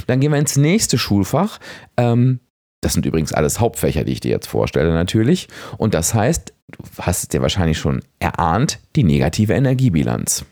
Dann 0.06 0.20
gehen 0.20 0.32
wir 0.32 0.38
ins 0.38 0.56
nächste 0.56 0.98
Schulfach. 0.98 1.60
Ähm, 1.96 2.40
das 2.80 2.94
sind 2.94 3.06
übrigens 3.06 3.32
alles 3.32 3.60
Hauptfächer, 3.60 4.04
die 4.04 4.12
ich 4.12 4.20
dir 4.20 4.30
jetzt 4.30 4.48
vorstelle 4.48 4.92
natürlich. 4.92 5.48
Und 5.76 5.94
das 5.94 6.14
heißt, 6.14 6.52
du 6.68 6.84
hast 7.02 7.22
es 7.22 7.28
dir 7.28 7.42
wahrscheinlich 7.42 7.78
schon 7.78 8.02
erahnt, 8.18 8.80
die 8.96 9.04
negative 9.04 9.52
Energiebilanz. 9.52 10.44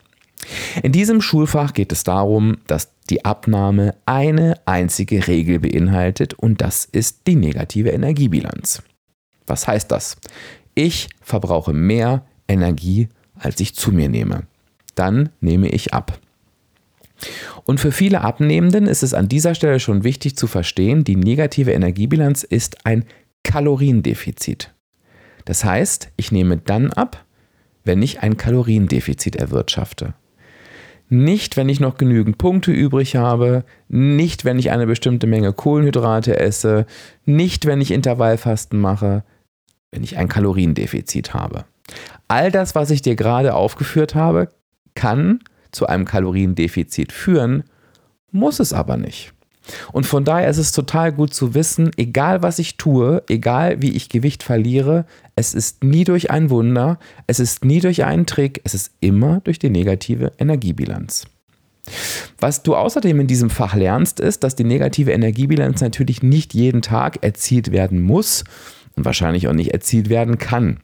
In 0.82 0.92
diesem 0.92 1.20
Schulfach 1.20 1.72
geht 1.72 1.92
es 1.92 2.04
darum, 2.04 2.58
dass 2.66 2.92
die 3.10 3.24
Abnahme 3.24 3.94
eine 4.06 4.60
einzige 4.66 5.26
Regel 5.26 5.60
beinhaltet 5.60 6.34
und 6.34 6.60
das 6.60 6.84
ist 6.84 7.26
die 7.26 7.36
negative 7.36 7.90
Energiebilanz. 7.90 8.82
Was 9.46 9.66
heißt 9.66 9.90
das? 9.90 10.16
Ich 10.74 11.08
verbrauche 11.20 11.72
mehr 11.72 12.24
Energie, 12.46 13.08
als 13.34 13.60
ich 13.60 13.74
zu 13.74 13.92
mir 13.92 14.08
nehme. 14.08 14.46
Dann 14.94 15.30
nehme 15.40 15.68
ich 15.68 15.94
ab. 15.94 16.18
Und 17.64 17.80
für 17.80 17.92
viele 17.92 18.20
Abnehmenden 18.20 18.86
ist 18.86 19.02
es 19.02 19.14
an 19.14 19.28
dieser 19.28 19.54
Stelle 19.54 19.80
schon 19.80 20.04
wichtig 20.04 20.36
zu 20.36 20.46
verstehen, 20.46 21.04
die 21.04 21.16
negative 21.16 21.72
Energiebilanz 21.72 22.44
ist 22.44 22.86
ein 22.86 23.04
Kaloriendefizit. 23.42 24.72
Das 25.44 25.64
heißt, 25.64 26.10
ich 26.16 26.30
nehme 26.30 26.58
dann 26.58 26.92
ab, 26.92 27.24
wenn 27.84 28.02
ich 28.02 28.20
ein 28.20 28.36
Kaloriendefizit 28.36 29.36
erwirtschafte. 29.36 30.14
Nicht, 31.10 31.56
wenn 31.56 31.68
ich 31.68 31.80
noch 31.80 31.96
genügend 31.96 32.36
Punkte 32.36 32.70
übrig 32.70 33.16
habe, 33.16 33.64
nicht, 33.88 34.44
wenn 34.44 34.58
ich 34.58 34.70
eine 34.70 34.86
bestimmte 34.86 35.26
Menge 35.26 35.52
Kohlenhydrate 35.52 36.38
esse, 36.38 36.86
nicht, 37.24 37.64
wenn 37.64 37.80
ich 37.80 37.90
Intervallfasten 37.90 38.78
mache, 38.78 39.24
wenn 39.90 40.04
ich 40.04 40.18
ein 40.18 40.28
Kaloriendefizit 40.28 41.32
habe. 41.32 41.64
All 42.28 42.50
das, 42.50 42.74
was 42.74 42.90
ich 42.90 43.00
dir 43.00 43.16
gerade 43.16 43.54
aufgeführt 43.54 44.14
habe, 44.14 44.50
kann 44.94 45.40
zu 45.72 45.86
einem 45.86 46.04
Kaloriendefizit 46.04 47.12
führen, 47.12 47.64
muss 48.30 48.60
es 48.60 48.74
aber 48.74 48.98
nicht. 48.98 49.32
Und 49.92 50.06
von 50.06 50.24
daher 50.24 50.48
ist 50.48 50.58
es 50.58 50.72
total 50.72 51.12
gut 51.12 51.34
zu 51.34 51.54
wissen, 51.54 51.90
egal 51.96 52.42
was 52.42 52.58
ich 52.58 52.76
tue, 52.76 53.22
egal 53.28 53.82
wie 53.82 53.90
ich 53.90 54.08
Gewicht 54.08 54.42
verliere, 54.42 55.04
es 55.36 55.54
ist 55.54 55.84
nie 55.84 56.04
durch 56.04 56.30
ein 56.30 56.50
Wunder, 56.50 56.98
es 57.26 57.40
ist 57.40 57.64
nie 57.64 57.80
durch 57.80 58.04
einen 58.04 58.26
Trick, 58.26 58.60
es 58.64 58.74
ist 58.74 58.92
immer 59.00 59.40
durch 59.40 59.58
die 59.58 59.70
negative 59.70 60.32
Energiebilanz. 60.38 61.26
Was 62.38 62.62
du 62.62 62.76
außerdem 62.76 63.20
in 63.20 63.26
diesem 63.26 63.50
Fach 63.50 63.74
lernst, 63.74 64.20
ist, 64.20 64.44
dass 64.44 64.56
die 64.56 64.64
negative 64.64 65.12
Energiebilanz 65.12 65.80
natürlich 65.80 66.22
nicht 66.22 66.54
jeden 66.54 66.82
Tag 66.82 67.22
erzielt 67.22 67.72
werden 67.72 68.02
muss 68.02 68.44
und 68.94 69.04
wahrscheinlich 69.04 69.48
auch 69.48 69.54
nicht 69.54 69.72
erzielt 69.72 70.08
werden 70.08 70.38
kann. 70.38 70.80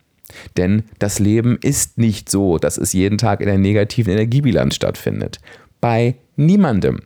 Denn 0.56 0.84
das 0.98 1.18
Leben 1.18 1.58
ist 1.62 1.98
nicht 1.98 2.30
so, 2.30 2.58
dass 2.58 2.78
es 2.78 2.92
jeden 2.92 3.18
Tag 3.18 3.40
in 3.40 3.46
der 3.46 3.58
negativen 3.58 4.12
Energiebilanz 4.12 4.74
stattfindet. 4.74 5.38
Bei 5.80 6.16
niemandem. 6.36 7.00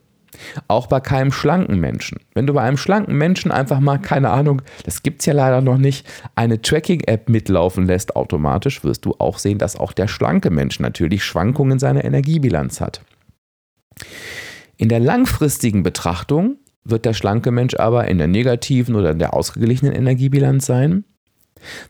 Auch 0.68 0.86
bei 0.86 1.00
keinem 1.00 1.32
schlanken 1.32 1.80
Menschen. 1.80 2.18
Wenn 2.34 2.46
du 2.46 2.54
bei 2.54 2.62
einem 2.62 2.76
schlanken 2.76 3.16
Menschen 3.16 3.50
einfach 3.50 3.80
mal, 3.80 3.98
keine 3.98 4.30
Ahnung, 4.30 4.62
das 4.84 5.02
gibt 5.02 5.20
es 5.20 5.26
ja 5.26 5.32
leider 5.32 5.60
noch 5.60 5.78
nicht, 5.78 6.06
eine 6.34 6.60
Tracking-App 6.60 7.28
mitlaufen 7.28 7.86
lässt 7.86 8.16
automatisch, 8.16 8.84
wirst 8.84 9.04
du 9.04 9.14
auch 9.18 9.38
sehen, 9.38 9.58
dass 9.58 9.76
auch 9.76 9.92
der 9.92 10.08
schlanke 10.08 10.50
Mensch 10.50 10.80
natürlich 10.80 11.24
Schwankungen 11.24 11.72
in 11.72 11.78
seiner 11.78 12.04
Energiebilanz 12.04 12.80
hat. 12.80 13.02
In 14.76 14.88
der 14.88 15.00
langfristigen 15.00 15.82
Betrachtung 15.82 16.58
wird 16.84 17.04
der 17.04 17.14
schlanke 17.14 17.50
Mensch 17.50 17.74
aber 17.74 18.06
in 18.08 18.18
der 18.18 18.28
negativen 18.28 18.94
oder 18.94 19.10
in 19.10 19.18
der 19.18 19.34
ausgeglichenen 19.34 19.92
Energiebilanz 19.92 20.66
sein. 20.66 21.04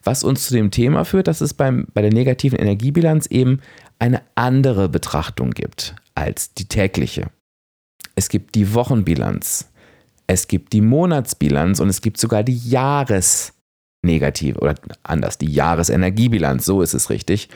Was 0.03 0.25
uns 0.25 0.47
zu 0.47 0.55
dem 0.55 0.71
Thema 0.71 1.05
führt, 1.05 1.29
dass 1.29 1.43
es 1.43 1.53
beim, 1.53 1.87
bei 1.93 2.01
der 2.01 2.13
negativen 2.13 2.59
Energiebilanz 2.59 3.27
eben 3.27 3.61
eine 3.99 4.23
andere 4.35 4.89
Betrachtung 4.89 5.51
gibt 5.51 5.95
als 6.15 6.55
die 6.55 6.67
tägliche. 6.67 7.27
Es 8.19 8.29
gibt 8.29 8.57
die 8.57 8.75
Wochenbilanz, 8.75 9.71
es 10.27 10.49
gibt 10.49 10.73
die 10.73 10.81
Monatsbilanz 10.81 11.79
und 11.79 11.89
es 11.89 12.01
gibt 12.01 12.19
sogar 12.19 12.43
die 12.43 12.59
Jahresnegative 12.59 14.59
oder 14.59 14.75
anders, 15.05 15.39
die 15.39 15.53
Jahresenergiebilanz, 15.53 16.65
so 16.65 16.83
ist 16.83 16.95
es 16.95 17.11
richtig. 17.11 17.49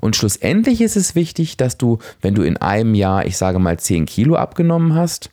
Und 0.00 0.16
schlussendlich 0.16 0.80
ist 0.80 0.96
es 0.96 1.14
wichtig, 1.14 1.58
dass 1.58 1.76
du, 1.76 1.98
wenn 2.22 2.34
du 2.34 2.40
in 2.40 2.56
einem 2.56 2.94
Jahr, 2.94 3.26
ich 3.26 3.36
sage 3.36 3.58
mal 3.58 3.78
10 3.78 4.06
Kilo 4.06 4.36
abgenommen 4.36 4.94
hast, 4.94 5.28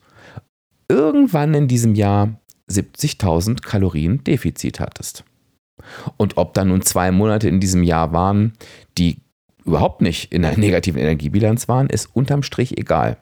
irgendwann 0.90 1.54
in 1.54 1.70
diesem 1.70 1.96
Jahr 1.96 2.38
70.000 2.70 3.62
Kalorien 3.62 4.26
Defizit 4.26 4.82
hattest. 4.82 5.24
Und 6.18 6.36
ob 6.36 6.54
da 6.54 6.66
nun 6.66 6.82
zwei 6.82 7.12
Monate 7.12 7.48
in 7.48 7.62
diesem 7.62 7.84
Jahr 7.84 8.12
waren, 8.12 8.52
die 8.98 9.22
überhaupt 9.64 10.02
nicht 10.02 10.34
in 10.34 10.42
der 10.42 10.58
negativen 10.58 11.00
Energiebilanz 11.00 11.70
waren, 11.70 11.88
ist 11.88 12.14
unterm 12.14 12.44
Strich 12.44 12.78
egal. 12.78 13.20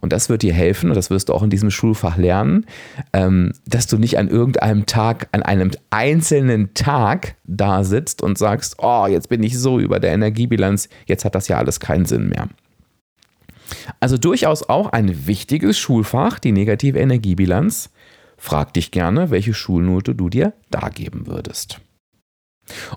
Und 0.00 0.12
das 0.12 0.28
wird 0.28 0.42
dir 0.42 0.52
helfen, 0.52 0.90
und 0.90 0.96
das 0.96 1.10
wirst 1.10 1.28
du 1.28 1.34
auch 1.34 1.42
in 1.42 1.50
diesem 1.50 1.70
Schulfach 1.70 2.16
lernen, 2.16 2.66
ähm, 3.12 3.52
dass 3.66 3.86
du 3.86 3.98
nicht 3.98 4.18
an 4.18 4.28
irgendeinem 4.28 4.86
Tag, 4.86 5.28
an 5.32 5.42
einem 5.42 5.70
einzelnen 5.90 6.74
Tag 6.74 7.36
da 7.44 7.84
sitzt 7.84 8.22
und 8.22 8.38
sagst, 8.38 8.76
oh, 8.78 9.06
jetzt 9.06 9.28
bin 9.28 9.42
ich 9.42 9.58
so 9.58 9.78
über 9.78 10.00
der 10.00 10.12
Energiebilanz, 10.12 10.88
jetzt 11.06 11.24
hat 11.24 11.34
das 11.34 11.48
ja 11.48 11.58
alles 11.58 11.80
keinen 11.80 12.06
Sinn 12.06 12.28
mehr. 12.28 12.48
Also 13.98 14.16
durchaus 14.16 14.68
auch 14.68 14.90
ein 14.90 15.26
wichtiges 15.26 15.78
Schulfach, 15.78 16.38
die 16.38 16.52
negative 16.52 16.98
Energiebilanz. 16.98 17.90
Frag 18.38 18.74
dich 18.74 18.90
gerne, 18.90 19.30
welche 19.30 19.54
Schulnote 19.54 20.14
du 20.14 20.28
dir 20.28 20.52
da 20.70 20.88
geben 20.88 21.26
würdest. 21.26 21.80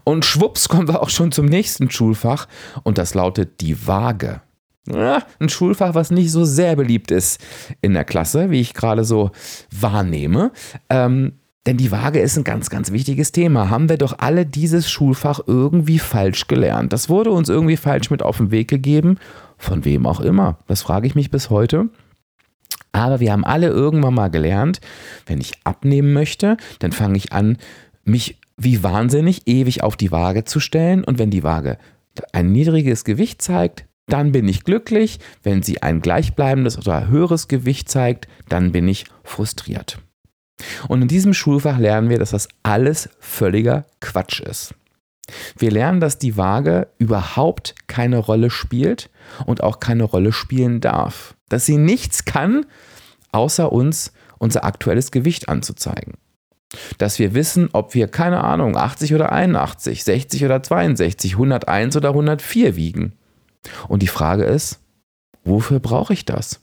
Und 0.03 0.25
schwupps 0.25 0.67
kommen 0.67 0.87
wir 0.87 1.01
auch 1.01 1.09
schon 1.09 1.31
zum 1.31 1.45
nächsten 1.45 1.89
Schulfach 1.89 2.47
und 2.83 2.97
das 2.97 3.13
lautet 3.13 3.61
die 3.61 3.87
Waage 3.87 4.41
ein 4.87 5.49
Schulfach, 5.49 5.93
was 5.93 6.11
nicht 6.11 6.31
so 6.31 6.45
sehr 6.45 6.75
beliebt 6.75 7.11
ist 7.11 7.39
in 7.81 7.93
der 7.93 8.05
Klasse, 8.05 8.49
wie 8.49 8.61
ich 8.61 8.73
gerade 8.73 9.03
so 9.03 9.31
wahrnehme. 9.71 10.51
Ähm, 10.89 11.33
denn 11.65 11.77
die 11.77 11.91
Waage 11.91 12.19
ist 12.19 12.37
ein 12.37 12.43
ganz, 12.43 12.69
ganz 12.69 12.91
wichtiges 12.91 13.31
Thema. 13.31 13.69
Haben 13.69 13.89
wir 13.89 13.97
doch 13.97 14.15
alle 14.17 14.45
dieses 14.45 14.89
Schulfach 14.89 15.41
irgendwie 15.45 15.99
falsch 15.99 16.47
gelernt? 16.47 16.93
Das 16.93 17.09
wurde 17.09 17.31
uns 17.31 17.49
irgendwie 17.49 17.77
falsch 17.77 18.09
mit 18.09 18.23
auf 18.23 18.37
den 18.37 18.51
Weg 18.51 18.69
gegeben. 18.69 19.17
Von 19.57 19.83
wem 19.83 20.07
auch 20.07 20.21
immer. 20.21 20.57
Das 20.67 20.81
frage 20.81 21.05
ich 21.05 21.15
mich 21.15 21.31
bis 21.31 21.49
heute. 21.49 21.89
Aber 22.91 23.19
wir 23.19 23.31
haben 23.31 23.43
alle 23.43 23.67
irgendwann 23.67 24.15
mal 24.15 24.29
gelernt, 24.29 24.79
wenn 25.27 25.39
ich 25.39 25.53
abnehmen 25.63 26.13
möchte, 26.13 26.57
dann 26.79 26.91
fange 26.91 27.17
ich 27.17 27.33
an, 27.33 27.57
mich 28.03 28.39
wie 28.57 28.81
wahnsinnig 28.81 29.47
ewig 29.47 29.83
auf 29.83 29.95
die 29.95 30.11
Waage 30.11 30.45
zu 30.45 30.59
stellen. 30.59 31.03
Und 31.03 31.19
wenn 31.19 31.29
die 31.29 31.43
Waage 31.43 31.77
ein 32.33 32.51
niedriges 32.51 33.03
Gewicht 33.03 33.41
zeigt, 33.41 33.85
dann 34.13 34.31
bin 34.31 34.47
ich 34.47 34.63
glücklich. 34.63 35.19
Wenn 35.43 35.61
sie 35.61 35.81
ein 35.81 36.01
gleichbleibendes 36.01 36.77
oder 36.77 37.07
höheres 37.07 37.47
Gewicht 37.47 37.89
zeigt, 37.89 38.27
dann 38.47 38.71
bin 38.71 38.87
ich 38.87 39.05
frustriert. 39.23 39.99
Und 40.87 41.01
in 41.01 41.07
diesem 41.07 41.33
Schulfach 41.33 41.77
lernen 41.77 42.09
wir, 42.09 42.19
dass 42.19 42.31
das 42.31 42.49
alles 42.63 43.09
völliger 43.19 43.85
Quatsch 44.01 44.41
ist. 44.41 44.73
Wir 45.57 45.71
lernen, 45.71 45.99
dass 45.99 46.17
die 46.17 46.37
Waage 46.37 46.87
überhaupt 46.97 47.75
keine 47.87 48.17
Rolle 48.17 48.49
spielt 48.49 49.09
und 49.45 49.63
auch 49.63 49.79
keine 49.79 50.03
Rolle 50.03 50.31
spielen 50.31 50.81
darf. 50.81 51.35
Dass 51.49 51.65
sie 51.65 51.77
nichts 51.77 52.25
kann, 52.25 52.65
außer 53.31 53.71
uns 53.71 54.11
unser 54.39 54.63
aktuelles 54.63 55.11
Gewicht 55.11 55.49
anzuzeigen. 55.49 56.15
Dass 56.97 57.19
wir 57.19 57.33
wissen, 57.33 57.69
ob 57.73 57.93
wir, 57.93 58.07
keine 58.07 58.43
Ahnung, 58.43 58.77
80 58.77 59.13
oder 59.15 59.31
81, 59.31 60.03
60 60.03 60.45
oder 60.45 60.61
62, 60.63 61.33
101 61.33 61.97
oder 61.97 62.09
104 62.09 62.75
wiegen. 62.75 63.13
Und 63.87 64.01
die 64.01 64.07
Frage 64.07 64.43
ist, 64.43 64.79
wofür 65.43 65.79
brauche 65.79 66.13
ich 66.13 66.25
das? 66.25 66.61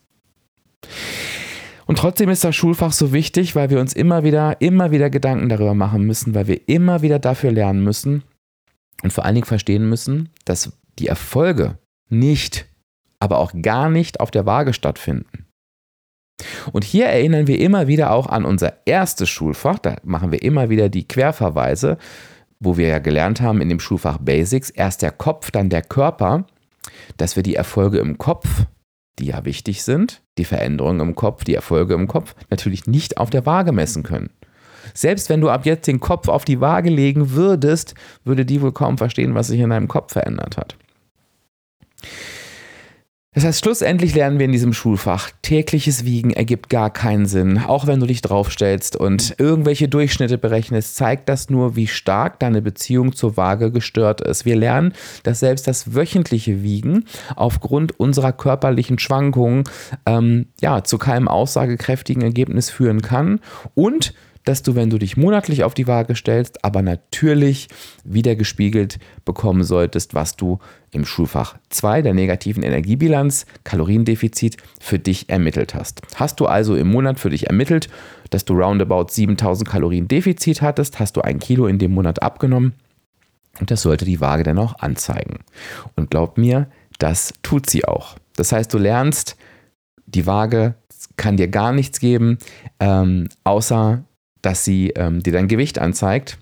Und 1.86 1.98
trotzdem 1.98 2.28
ist 2.28 2.42
das 2.42 2.56
Schulfach 2.56 2.92
so 2.92 3.12
wichtig, 3.12 3.54
weil 3.54 3.70
wir 3.70 3.80
uns 3.80 3.92
immer 3.92 4.24
wieder, 4.24 4.60
immer 4.60 4.90
wieder 4.90 5.08
Gedanken 5.08 5.48
darüber 5.48 5.74
machen 5.74 6.02
müssen, 6.02 6.34
weil 6.34 6.48
wir 6.48 6.68
immer 6.68 7.02
wieder 7.02 7.18
dafür 7.18 7.52
lernen 7.52 7.82
müssen 7.82 8.24
und 9.02 9.12
vor 9.12 9.24
allen 9.24 9.36
Dingen 9.36 9.46
verstehen 9.46 9.88
müssen, 9.88 10.30
dass 10.44 10.72
die 10.98 11.06
Erfolge 11.06 11.78
nicht, 12.08 12.66
aber 13.20 13.38
auch 13.38 13.52
gar 13.62 13.88
nicht 13.88 14.20
auf 14.20 14.30
der 14.30 14.46
Waage 14.46 14.72
stattfinden. 14.72 15.46
Und 16.72 16.84
hier 16.84 17.06
erinnern 17.06 17.46
wir 17.46 17.58
immer 17.58 17.86
wieder 17.86 18.10
auch 18.10 18.26
an 18.26 18.44
unser 18.44 18.86
erstes 18.86 19.30
Schulfach, 19.30 19.78
da 19.78 19.96
machen 20.02 20.32
wir 20.32 20.42
immer 20.42 20.68
wieder 20.68 20.88
die 20.88 21.06
Querverweise, 21.06 21.98
wo 22.58 22.76
wir 22.76 22.88
ja 22.88 22.98
gelernt 22.98 23.40
haben 23.40 23.60
in 23.60 23.68
dem 23.68 23.80
Schulfach 23.80 24.18
Basics, 24.18 24.70
erst 24.70 25.02
der 25.02 25.12
Kopf, 25.12 25.50
dann 25.50 25.70
der 25.70 25.82
Körper, 25.82 26.46
dass 27.16 27.36
wir 27.36 27.42
die 27.42 27.54
Erfolge 27.54 27.98
im 27.98 28.18
Kopf 28.18 28.66
die 29.18 29.26
ja 29.26 29.44
wichtig 29.44 29.82
sind, 29.82 30.22
die 30.38 30.44
Veränderungen 30.44 31.00
im 31.00 31.14
Kopf, 31.14 31.44
die 31.44 31.54
Erfolge 31.54 31.94
im 31.94 32.08
Kopf, 32.08 32.34
natürlich 32.50 32.86
nicht 32.86 33.18
auf 33.18 33.30
der 33.30 33.46
Waage 33.46 33.72
messen 33.72 34.02
können. 34.02 34.30
Selbst 34.94 35.28
wenn 35.28 35.40
du 35.40 35.48
ab 35.48 35.66
jetzt 35.66 35.86
den 35.86 36.00
Kopf 36.00 36.28
auf 36.28 36.44
die 36.44 36.60
Waage 36.60 36.90
legen 36.90 37.32
würdest, 37.32 37.94
würde 38.24 38.44
die 38.44 38.62
wohl 38.62 38.72
kaum 38.72 38.98
verstehen, 38.98 39.34
was 39.34 39.48
sich 39.48 39.60
in 39.60 39.70
deinem 39.70 39.88
Kopf 39.88 40.12
verändert 40.12 40.56
hat. 40.56 40.76
Das 43.36 43.44
heißt, 43.44 43.60
schlussendlich 43.62 44.14
lernen 44.14 44.38
wir 44.38 44.46
in 44.46 44.52
diesem 44.52 44.72
Schulfach, 44.72 45.30
tägliches 45.42 46.06
Wiegen 46.06 46.30
ergibt 46.30 46.70
gar 46.70 46.90
keinen 46.90 47.26
Sinn. 47.26 47.58
Auch 47.58 47.86
wenn 47.86 48.00
du 48.00 48.06
dich 48.06 48.22
draufstellst 48.22 48.96
und 48.96 49.34
irgendwelche 49.36 49.88
Durchschnitte 49.88 50.38
berechnest, 50.38 50.96
zeigt 50.96 51.28
das 51.28 51.50
nur, 51.50 51.76
wie 51.76 51.86
stark 51.86 52.40
deine 52.40 52.62
Beziehung 52.62 53.14
zur 53.14 53.36
Waage 53.36 53.70
gestört 53.70 54.22
ist. 54.22 54.46
Wir 54.46 54.56
lernen, 54.56 54.94
dass 55.22 55.40
selbst 55.40 55.68
das 55.68 55.94
wöchentliche 55.94 56.62
Wiegen 56.62 57.04
aufgrund 57.34 58.00
unserer 58.00 58.32
körperlichen 58.32 58.98
Schwankungen 58.98 59.64
ähm, 60.06 60.46
ja, 60.62 60.82
zu 60.82 60.96
keinem 60.96 61.28
aussagekräftigen 61.28 62.22
Ergebnis 62.22 62.70
führen 62.70 63.02
kann 63.02 63.40
und 63.74 64.14
dass 64.46 64.62
du, 64.62 64.76
wenn 64.76 64.90
du 64.90 64.98
dich 64.98 65.16
monatlich 65.16 65.64
auf 65.64 65.74
die 65.74 65.88
Waage 65.88 66.14
stellst, 66.14 66.64
aber 66.64 66.80
natürlich 66.80 67.68
wieder 68.04 68.36
gespiegelt 68.36 68.98
bekommen 69.24 69.64
solltest, 69.64 70.14
was 70.14 70.36
du 70.36 70.60
im 70.92 71.04
Schulfach 71.04 71.58
2 71.70 72.02
der 72.02 72.14
negativen 72.14 72.62
Energiebilanz, 72.62 73.44
Kaloriendefizit, 73.64 74.56
für 74.80 75.00
dich 75.00 75.28
ermittelt 75.28 75.74
hast. 75.74 76.00
Hast 76.14 76.38
du 76.40 76.46
also 76.46 76.76
im 76.76 76.88
Monat 76.88 77.18
für 77.18 77.30
dich 77.30 77.48
ermittelt, 77.48 77.88
dass 78.30 78.44
du 78.44 78.54
roundabout 78.54 79.08
7000 79.10 79.68
Kalorien 79.68 80.06
Defizit 80.06 80.62
hattest, 80.62 81.00
hast 81.00 81.16
du 81.16 81.22
ein 81.22 81.40
Kilo 81.40 81.66
in 81.66 81.78
dem 81.78 81.92
Monat 81.92 82.22
abgenommen 82.22 82.74
und 83.58 83.72
das 83.72 83.82
sollte 83.82 84.04
die 84.04 84.20
Waage 84.20 84.44
dann 84.44 84.58
auch 84.58 84.78
anzeigen. 84.78 85.40
Und 85.96 86.10
glaub 86.10 86.38
mir, 86.38 86.68
das 87.00 87.34
tut 87.42 87.68
sie 87.68 87.84
auch. 87.84 88.16
Das 88.36 88.52
heißt, 88.52 88.72
du 88.72 88.78
lernst, 88.78 89.36
die 90.06 90.26
Waage 90.26 90.76
kann 91.16 91.36
dir 91.36 91.48
gar 91.48 91.72
nichts 91.72 91.98
geben, 91.98 92.38
ähm, 92.78 93.28
außer 93.42 94.04
dass 94.46 94.64
sie 94.64 94.90
ähm, 94.90 95.24
dir 95.24 95.32
dein 95.32 95.48
Gewicht 95.48 95.80
anzeigt. 95.80 96.38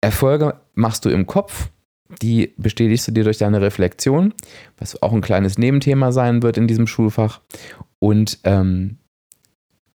Erfolge 0.00 0.56
machst 0.74 1.04
du 1.04 1.08
im 1.08 1.24
Kopf, 1.24 1.68
die 2.20 2.52
bestätigst 2.56 3.06
du 3.06 3.12
dir 3.12 3.22
durch 3.22 3.38
deine 3.38 3.60
Reflexion, 3.60 4.34
was 4.76 5.00
auch 5.02 5.12
ein 5.12 5.20
kleines 5.20 5.56
Nebenthema 5.56 6.10
sein 6.10 6.42
wird 6.42 6.56
in 6.56 6.66
diesem 6.66 6.88
Schulfach. 6.88 7.40
Und 8.00 8.40
ähm, 8.42 8.98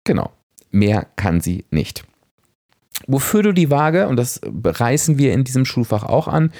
genau, 0.03 0.29
mehr 0.69 1.07
kann 1.15 1.41
sie 1.41 1.65
nicht. 1.71 2.03
Wofür 3.07 3.41
du 3.41 3.53
die 3.53 3.71
Waage, 3.71 4.07
und 4.07 4.17
das 4.17 4.39
reißen 4.43 5.17
wir 5.17 5.33
in 5.33 5.43
diesem 5.43 5.65
Schulfach 5.65 6.03
auch 6.03 6.27
an, 6.27 6.51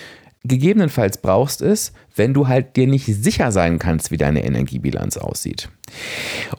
gegebenenfalls 0.43 1.19
brauchst 1.19 1.61
es, 1.61 1.93
wenn 2.15 2.33
du 2.33 2.47
halt 2.47 2.75
dir 2.75 2.87
nicht 2.87 3.05
sicher 3.05 3.51
sein 3.51 3.77
kannst, 3.77 4.09
wie 4.09 4.17
deine 4.17 4.43
Energiebilanz 4.43 5.17
aussieht. 5.17 5.69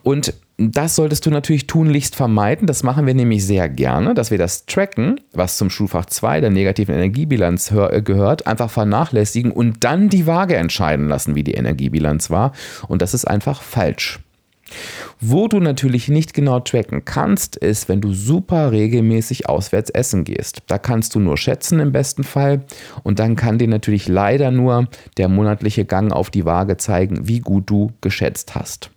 Und 0.01 0.33
das 0.57 0.95
solltest 0.95 1.25
du 1.25 1.31
natürlich 1.31 1.65
tunlichst 1.65 2.15
vermeiden. 2.15 2.67
Das 2.67 2.83
machen 2.83 3.07
wir 3.07 3.13
nämlich 3.13 3.45
sehr 3.45 3.69
gerne, 3.69 4.13
dass 4.13 4.29
wir 4.29 4.37
das 4.37 4.65
Tracken, 4.65 5.19
was 5.33 5.57
zum 5.57 5.69
Schulfach 5.69 6.05
2 6.05 6.41
der 6.41 6.51
negativen 6.51 6.93
Energiebilanz 6.93 7.71
äh, 7.71 8.01
gehört, 8.01 8.45
einfach 8.45 8.69
vernachlässigen 8.69 9.51
und 9.51 9.83
dann 9.83 10.09
die 10.09 10.27
Waage 10.27 10.55
entscheiden 10.55 11.07
lassen, 11.07 11.35
wie 11.35 11.43
die 11.43 11.55
Energiebilanz 11.55 12.29
war. 12.29 12.51
Und 12.87 13.01
das 13.01 13.13
ist 13.13 13.25
einfach 13.25 13.61
falsch. 13.61 14.19
Wo 15.19 15.47
du 15.47 15.59
natürlich 15.59 16.07
nicht 16.07 16.33
genau 16.33 16.59
tracken 16.59 17.05
kannst, 17.05 17.55
ist, 17.55 17.89
wenn 17.89 18.01
du 18.01 18.13
super 18.13 18.71
regelmäßig 18.71 19.49
auswärts 19.49 19.89
essen 19.89 20.23
gehst. 20.23 20.63
Da 20.67 20.77
kannst 20.77 21.15
du 21.15 21.19
nur 21.19 21.37
schätzen 21.37 21.79
im 21.79 21.91
besten 21.91 22.23
Fall 22.23 22.63
und 23.03 23.19
dann 23.19 23.35
kann 23.35 23.57
dir 23.57 23.67
natürlich 23.67 24.07
leider 24.07 24.51
nur 24.51 24.87
der 25.17 25.29
monatliche 25.29 25.85
Gang 25.85 26.11
auf 26.11 26.29
die 26.29 26.45
Waage 26.45 26.77
zeigen, 26.77 27.27
wie 27.27 27.39
gut 27.39 27.69
du 27.69 27.91
geschätzt 28.01 28.55
hast. 28.55 28.92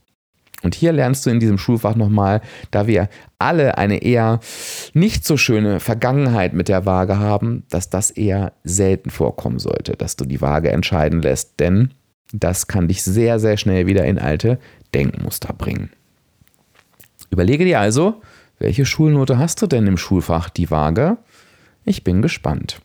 Und 0.67 0.75
hier 0.75 0.91
lernst 0.91 1.25
du 1.25 1.31
in 1.31 1.39
diesem 1.39 1.59
Schulfach 1.59 1.95
nochmal, 1.95 2.41
da 2.73 2.89
wir 2.89 3.09
alle 3.39 3.79
eine 3.79 4.03
eher 4.03 4.41
nicht 4.95 5.25
so 5.25 5.37
schöne 5.37 5.79
Vergangenheit 5.79 6.55
mit 6.55 6.67
der 6.67 6.85
Waage 6.85 7.21
haben, 7.21 7.63
dass 7.71 7.89
das 7.89 8.11
eher 8.11 8.53
selten 8.65 9.11
vorkommen 9.11 9.61
sollte, 9.61 9.93
dass 9.93 10.17
du 10.17 10.25
die 10.25 10.41
Waage 10.41 10.73
entscheiden 10.73 11.23
lässt, 11.23 11.61
denn 11.61 11.95
das 12.33 12.67
kann 12.67 12.89
dich 12.89 13.05
sehr, 13.05 13.39
sehr 13.39 13.57
schnell 13.59 13.87
wieder 13.87 14.07
in 14.07 14.19
alte 14.19 14.59
Denkmuster 14.93 15.53
bringen. 15.53 15.91
Überlege 17.31 17.65
dir 17.65 17.79
also, 17.79 18.21
welche 18.59 18.87
Schulnote 18.87 19.39
hast 19.39 19.63
du 19.63 19.69
denn 19.69 19.87
im 19.87 19.97
Schulfach 19.97 20.51
die 20.51 20.73
Waage? 20.73 21.17
Ich 21.85 22.03
bin 22.03 22.23
gespannt. 22.23 22.81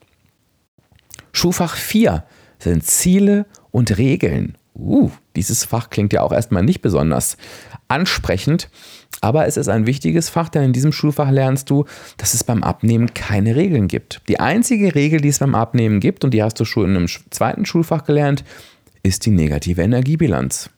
Schulfach 1.32 1.76
4 1.76 2.26
sind 2.60 2.86
Ziele 2.86 3.48
und 3.72 3.98
Regeln. 3.98 4.56
Uh, 4.76 5.10
dieses 5.36 5.64
Fach 5.64 5.90
klingt 5.90 6.14
ja 6.14 6.22
auch 6.22 6.32
erstmal 6.32 6.64
nicht 6.64 6.82
besonders 6.82 7.38
ansprechend, 7.88 8.70
aber 9.22 9.46
es 9.46 9.58
ist 9.58 9.68
ein 9.68 9.86
wichtiges 9.86 10.30
Fach, 10.30 10.50
denn 10.50 10.64
in 10.64 10.74
diesem 10.74 10.92
Schulfach 10.92 11.30
lernst 11.30 11.70
du, 11.70 11.86
dass 12.18 12.34
es 12.34 12.44
beim 12.44 12.64
Abnehmen 12.64 13.14
keine 13.14 13.56
Regeln 13.56 13.88
gibt. 13.88 14.22
Die 14.28 14.40
einzige 14.40 14.96
Regel, 14.96 15.22
die 15.22 15.30
es 15.30 15.40
beim 15.40 15.56
Abnehmen 15.56 16.00
gibt, 16.00 16.24
und 16.24 16.34
die 16.34 16.42
hast 16.42 16.60
du 16.60 16.66
schon 16.66 16.90
in 16.90 16.98
einem 16.98 17.08
zweiten 17.30 17.66
Schulfach 17.66 18.04
gelernt, 18.04 18.44
ist 19.04 19.26
die 19.26 19.32
negative 19.32 19.82
Energiebilanz. 19.82 20.70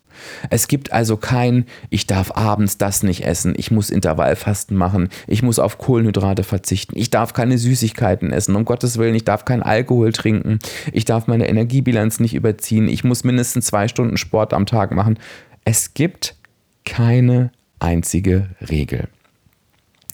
Es 0.49 0.67
gibt 0.67 0.91
also 0.91 1.17
kein, 1.17 1.65
ich 1.89 2.07
darf 2.07 2.31
abends 2.35 2.77
das 2.77 3.03
nicht 3.03 3.25
essen, 3.25 3.53
ich 3.57 3.71
muss 3.71 3.89
Intervallfasten 3.89 4.75
machen, 4.75 5.09
ich 5.27 5.43
muss 5.43 5.59
auf 5.59 5.77
Kohlenhydrate 5.77 6.43
verzichten, 6.43 6.97
ich 6.97 7.09
darf 7.09 7.33
keine 7.33 7.57
Süßigkeiten 7.57 8.31
essen, 8.31 8.55
um 8.55 8.65
Gottes 8.65 8.97
Willen, 8.97 9.15
ich 9.15 9.25
darf 9.25 9.45
keinen 9.45 9.63
Alkohol 9.63 10.11
trinken, 10.11 10.59
ich 10.91 11.05
darf 11.05 11.27
meine 11.27 11.47
Energiebilanz 11.47 12.19
nicht 12.19 12.33
überziehen, 12.33 12.87
ich 12.87 13.03
muss 13.03 13.23
mindestens 13.23 13.65
zwei 13.65 13.87
Stunden 13.87 14.17
Sport 14.17 14.53
am 14.53 14.65
Tag 14.65 14.91
machen. 14.91 15.19
Es 15.65 15.93
gibt 15.93 16.35
keine 16.85 17.51
einzige 17.79 18.49
Regel. 18.69 19.07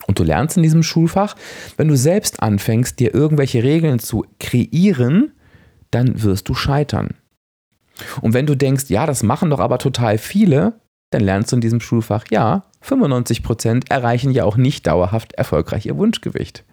Und 0.07 0.17
du 0.17 0.23
lernst 0.23 0.57
in 0.57 0.63
diesem 0.63 0.81
Schulfach, 0.81 1.35
wenn 1.77 1.87
du 1.87 1.95
selbst 1.95 2.41
anfängst, 2.41 2.99
dir 2.99 3.13
irgendwelche 3.13 3.63
Regeln 3.63 3.99
zu 3.99 4.25
kreieren, 4.39 5.33
dann 5.91 6.23
wirst 6.23 6.49
du 6.49 6.55
scheitern. 6.55 7.09
Und 8.21 8.33
wenn 8.33 8.45
du 8.45 8.55
denkst, 8.55 8.85
ja, 8.87 9.05
das 9.05 9.23
machen 9.23 9.49
doch 9.49 9.59
aber 9.59 9.77
total 9.77 10.17
viele, 10.17 10.73
dann 11.11 11.21
lernst 11.21 11.51
du 11.51 11.57
in 11.57 11.61
diesem 11.61 11.81
Schulfach, 11.81 12.25
ja, 12.29 12.63
95% 12.83 13.89
erreichen 13.89 14.31
ja 14.31 14.45
auch 14.45 14.57
nicht 14.57 14.87
dauerhaft 14.87 15.33
erfolgreich 15.33 15.85
ihr 15.85 15.97
Wunschgewicht. 15.97 16.63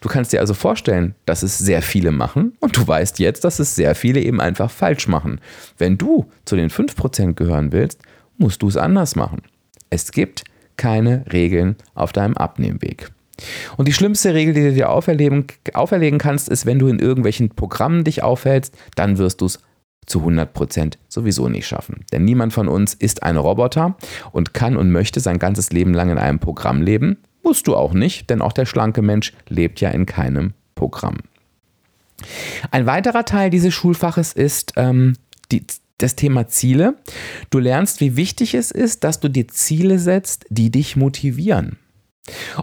Du 0.00 0.08
kannst 0.08 0.32
dir 0.32 0.40
also 0.40 0.54
vorstellen, 0.54 1.14
dass 1.24 1.42
es 1.42 1.58
sehr 1.58 1.82
viele 1.82 2.10
machen 2.10 2.56
und 2.60 2.76
du 2.76 2.86
weißt 2.86 3.18
jetzt, 3.20 3.44
dass 3.44 3.58
es 3.58 3.74
sehr 3.76 3.94
viele 3.94 4.20
eben 4.20 4.40
einfach 4.40 4.70
falsch 4.70 5.06
machen. 5.06 5.40
Wenn 5.76 5.98
du 5.98 6.26
zu 6.44 6.56
den 6.56 6.70
5% 6.70 7.34
gehören 7.34 7.72
willst, 7.72 8.02
musst 8.38 8.62
du 8.62 8.68
es 8.68 8.76
anders 8.76 9.14
machen. 9.14 9.42
Es 9.90 10.10
gibt 10.10 10.44
keine 10.76 11.24
Regeln 11.32 11.76
auf 11.94 12.12
deinem 12.12 12.36
Abnehmweg. 12.36 13.10
Und 13.76 13.86
die 13.86 13.92
schlimmste 13.92 14.34
Regel, 14.34 14.54
die 14.54 14.62
du 14.62 14.72
dir 14.72 14.90
auferlegen, 14.90 15.46
auferlegen 15.74 16.18
kannst, 16.18 16.48
ist, 16.48 16.66
wenn 16.66 16.78
du 16.78 16.88
in 16.88 16.98
irgendwelchen 16.98 17.50
Programmen 17.50 18.02
dich 18.02 18.22
aufhältst, 18.22 18.76
dann 18.96 19.18
wirst 19.18 19.40
du 19.40 19.46
es 19.46 19.60
zu 20.08 20.20
100% 20.20 20.94
sowieso 21.08 21.48
nicht 21.48 21.66
schaffen. 21.66 22.04
Denn 22.12 22.24
niemand 22.24 22.52
von 22.52 22.68
uns 22.68 22.94
ist 22.94 23.22
ein 23.22 23.36
Roboter 23.36 23.96
und 24.32 24.54
kann 24.54 24.76
und 24.76 24.90
möchte 24.90 25.20
sein 25.20 25.38
ganzes 25.38 25.70
Leben 25.70 25.94
lang 25.94 26.10
in 26.10 26.18
einem 26.18 26.38
Programm 26.38 26.82
leben. 26.82 27.18
Musst 27.42 27.66
du 27.66 27.76
auch 27.76 27.92
nicht, 27.92 28.30
denn 28.30 28.42
auch 28.42 28.52
der 28.52 28.66
schlanke 28.66 29.02
Mensch 29.02 29.32
lebt 29.48 29.80
ja 29.80 29.90
in 29.90 30.06
keinem 30.06 30.54
Programm. 30.74 31.18
Ein 32.70 32.86
weiterer 32.86 33.24
Teil 33.24 33.50
dieses 33.50 33.74
Schulfaches 33.74 34.32
ist 34.32 34.72
ähm, 34.76 35.14
die, 35.52 35.64
das 35.98 36.16
Thema 36.16 36.48
Ziele. 36.48 36.96
Du 37.50 37.58
lernst, 37.58 38.00
wie 38.00 38.16
wichtig 38.16 38.54
es 38.54 38.70
ist, 38.70 39.04
dass 39.04 39.20
du 39.20 39.28
dir 39.28 39.48
Ziele 39.48 39.98
setzt, 39.98 40.46
die 40.48 40.70
dich 40.70 40.96
motivieren. 40.96 41.78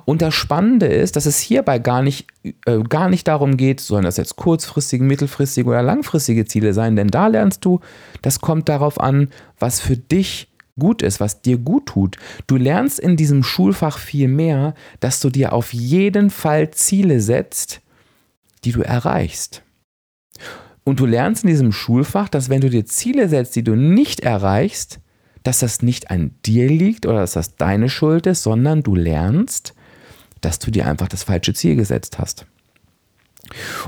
Und 0.06 0.22
das 0.22 0.34
Spannende 0.34 0.88
ist, 0.88 1.16
dass 1.16 1.26
es 1.26 1.40
hierbei 1.40 1.80
gar 1.80 2.02
nicht, 2.02 2.28
äh, 2.66 2.80
gar 2.80 3.10
nicht 3.10 3.28
darum 3.28 3.58
geht, 3.58 3.80
sollen 3.80 4.06
das 4.06 4.18
jetzt 4.18 4.36
kurzfristige, 4.36 5.04
mittelfristige 5.04 5.70
oder 5.70 5.84
langfristige 5.84 6.46
Ziele 6.46 6.74
sein, 6.74 6.96
denn 6.96 7.08
da 7.08 7.28
lernst 7.28 7.66
du, 7.66 7.80
das 8.22 8.42
kommt 8.42 8.70
darauf 8.70 9.00
an, 9.00 9.30
was 9.60 9.80
für 9.80 9.98
dich 9.98 10.50
gut 10.78 11.02
ist, 11.02 11.20
was 11.20 11.42
dir 11.42 11.58
gut 11.58 11.88
tut. 11.88 12.18
Du 12.48 12.58
lernst 12.58 13.00
in 13.00 13.16
diesem 13.16 13.44
Schulfach 13.44 13.98
viel 13.98 14.28
mehr, 14.28 14.74
dass 15.00 15.20
du 15.20 15.30
dir 15.30 15.54
auf 15.54 15.74
jeden 15.74 16.30
Fall 16.30 16.72
Ziele 16.72 17.22
setzt, 17.22 17.82
die 18.64 18.72
du 18.72 18.82
erreichst. 18.82 19.64
Und 20.84 21.00
du 21.00 21.06
lernst 21.06 21.44
in 21.44 21.50
diesem 21.50 21.72
Schulfach, 21.72 22.30
dass 22.30 22.50
wenn 22.50 22.62
du 22.62 22.70
dir 22.70 22.86
Ziele 22.86 23.30
setzt, 23.30 23.56
die 23.56 23.64
du 23.64 23.76
nicht 23.76 24.20
erreichst, 24.20 25.00
dass 25.46 25.60
das 25.60 25.82
nicht 25.82 26.12
an 26.12 26.32
dir 26.46 26.68
liegt 26.68 27.06
oder 27.06 27.20
dass 27.20 27.34
das 27.34 27.56
deine 27.56 27.88
Schuld 27.88 28.26
ist, 28.26 28.44
sondern 28.44 28.84
du 28.84 28.96
lernst, 28.96 29.74
dass 30.42 30.60
du 30.60 30.72
dir 30.72 30.88
einfach 30.88 31.08
das 31.08 31.24
falsche 31.24 31.54
Ziel 31.54 31.76
gesetzt 31.76 32.20
hast. 32.20 32.46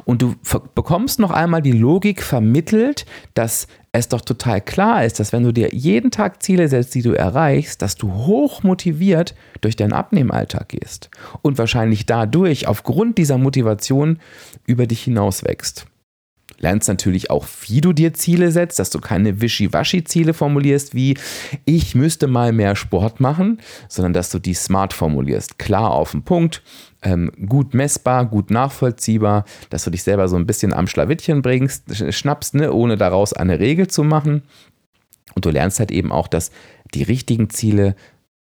Und 0.06 0.22
du 0.22 0.36
bekommst 0.76 1.20
noch 1.20 1.32
einmal 1.32 1.64
die 1.64 1.72
Logik 1.72 2.22
vermittelt, 2.22 3.08
dass 3.34 3.68
es 3.92 4.08
doch 4.08 4.22
total 4.22 4.62
klar 4.62 5.04
ist, 5.04 5.20
dass 5.20 5.34
wenn 5.34 5.44
du 5.44 5.52
dir 5.52 5.74
jeden 5.74 6.12
Tag 6.12 6.44
Ziele 6.44 6.68
setzt, 6.68 6.94
die 6.94 7.02
du 7.02 7.14
erreichst, 7.14 7.82
dass 7.82 7.96
du 7.96 8.14
hoch 8.14 8.62
motiviert 8.62 9.34
durch 9.62 9.76
deinen 9.76 9.94
Abnehmalltag 9.94 10.70
gehst 10.70 11.10
und 11.42 11.58
wahrscheinlich 11.58 12.06
dadurch 12.06 12.68
aufgrund 12.68 13.18
dieser 13.18 13.40
Motivation 13.40 14.20
über 14.68 14.86
dich 14.86 15.02
hinaus 15.02 15.44
wächst 15.44 15.88
lernst 16.60 16.88
natürlich 16.88 17.30
auch, 17.30 17.46
wie 17.68 17.82
du 17.82 17.94
dir 17.94 18.14
Ziele 18.14 18.52
setzt, 18.52 18.80
dass 18.80 18.90
du 18.90 19.00
keine 19.00 19.42
Wischiwaschi-Ziele 19.42 20.34
formulierst, 20.34 20.96
wie 20.96 21.18
ich 21.66 21.96
müsste 21.96 22.28
mal 22.28 22.52
mehr 22.52 22.76
Sport 22.76 23.20
machen, 23.20 23.60
sondern 23.88 24.14
dass 24.14 24.30
du 24.30 24.40
die 24.40 24.54
smart 24.54 24.94
formulierst, 24.94 25.60
klar 25.60 25.92
auf 25.92 26.12
den 26.12 26.24
Punkt, 26.24 26.64
ähm, 27.04 27.32
gut 27.48 27.74
messbar, 27.74 28.26
gut 28.26 28.50
nachvollziehbar, 28.50 29.46
dass 29.70 29.84
du 29.84 29.92
dich 29.92 30.04
selber 30.04 30.28
so 30.28 30.36
ein 30.36 30.48
bisschen 30.48 30.74
am 30.74 30.88
Schlawittchen 30.88 31.42
bringst, 31.42 32.14
schnappst, 32.14 32.56
ne, 32.56 32.74
ohne 32.74 32.98
daraus 32.98 33.34
eine 33.34 33.60
Regel 33.60 33.88
zu 33.88 34.04
machen. 34.04 34.44
Und 35.36 35.46
du 35.46 35.50
lernst 35.52 35.80
halt 35.80 35.92
eben 35.92 36.12
auch, 36.12 36.28
dass 36.28 36.52
die 36.94 37.04
richtigen 37.04 37.50
Ziele 37.50 37.96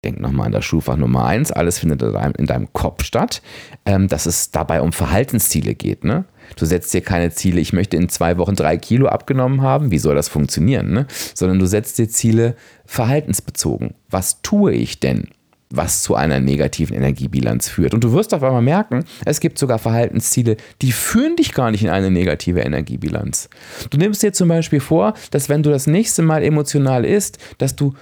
denk 0.05 0.19
nochmal 0.19 0.47
an 0.47 0.51
das 0.51 0.63
Schulfach 0.63 0.95
Nummer 0.95 1.25
1, 1.25 1.51
alles 1.51 1.79
findet 1.79 2.01
in 2.01 2.13
deinem, 2.13 2.33
in 2.37 2.45
deinem 2.45 2.71
Kopf 2.73 3.03
statt, 3.03 3.41
ähm, 3.85 4.07
dass 4.07 4.25
es 4.25 4.51
dabei 4.51 4.81
um 4.81 4.93
Verhaltensziele 4.93 5.75
geht. 5.75 6.05
Ne? 6.05 6.25
Du 6.55 6.65
setzt 6.65 6.93
dir 6.93 7.01
keine 7.01 7.31
Ziele, 7.31 7.59
ich 7.59 7.73
möchte 7.73 7.97
in 7.97 8.07
zwei 8.09 8.37
Wochen 8.37 8.55
drei 8.55 8.77
Kilo 8.77 9.07
abgenommen 9.07 9.61
haben, 9.61 9.91
wie 9.91 9.97
soll 9.97 10.15
das 10.15 10.29
funktionieren? 10.29 10.93
Ne? 10.93 11.07
Sondern 11.33 11.59
du 11.59 11.65
setzt 11.65 11.97
dir 11.97 12.07
Ziele 12.07 12.55
verhaltensbezogen. 12.85 13.95
Was 14.09 14.41
tue 14.41 14.73
ich 14.73 14.99
denn? 14.99 15.29
was 15.69 16.03
zu 16.03 16.15
einer 16.15 16.39
negativen 16.39 16.95
Energiebilanz 16.95 17.67
führt. 17.67 17.93
Und 17.93 18.03
du 18.03 18.13
wirst 18.13 18.33
auf 18.33 18.43
einmal 18.43 18.61
merken, 18.61 19.03
es 19.25 19.39
gibt 19.39 19.57
sogar 19.57 19.79
Verhaltensziele, 19.79 20.57
die 20.81 20.91
führen 20.91 21.35
dich 21.35 21.53
gar 21.53 21.71
nicht 21.71 21.83
in 21.83 21.89
eine 21.89 22.11
negative 22.11 22.61
Energiebilanz. 22.61 23.49
Du 23.89 23.97
nimmst 23.97 24.23
dir 24.23 24.31
zum 24.31 24.47
Beispiel 24.47 24.79
vor, 24.79 25.15
dass 25.31 25.49
wenn 25.49 25.63
du 25.63 25.71
das 25.71 25.87
nächste 25.87 26.21
Mal 26.21 26.43
emotional 26.43 27.03
isst, 27.03 27.39
dass 27.57 27.75
du 27.75 27.93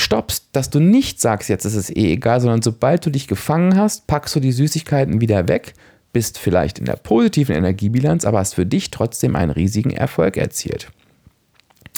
stoppst, 0.00 0.48
dass 0.52 0.70
du 0.70 0.80
nicht 0.80 1.20
sagst, 1.20 1.48
jetzt 1.48 1.64
ist 1.64 1.74
es 1.74 1.90
eh 1.90 2.12
egal, 2.12 2.40
sondern 2.40 2.62
sobald 2.62 3.04
du 3.04 3.10
dich 3.10 3.26
gefangen 3.26 3.76
hast, 3.76 4.06
packst 4.06 4.34
du 4.36 4.40
die 4.40 4.52
Süßigkeiten 4.52 5.20
wieder 5.20 5.48
weg, 5.48 5.74
bist 6.12 6.38
vielleicht 6.38 6.78
in 6.78 6.84
der 6.84 6.96
positiven 6.96 7.54
Energiebilanz, 7.54 8.24
aber 8.24 8.38
hast 8.38 8.54
für 8.54 8.66
dich 8.66 8.90
trotzdem 8.90 9.36
einen 9.36 9.50
riesigen 9.50 9.90
Erfolg 9.90 10.36
erzielt. 10.36 10.90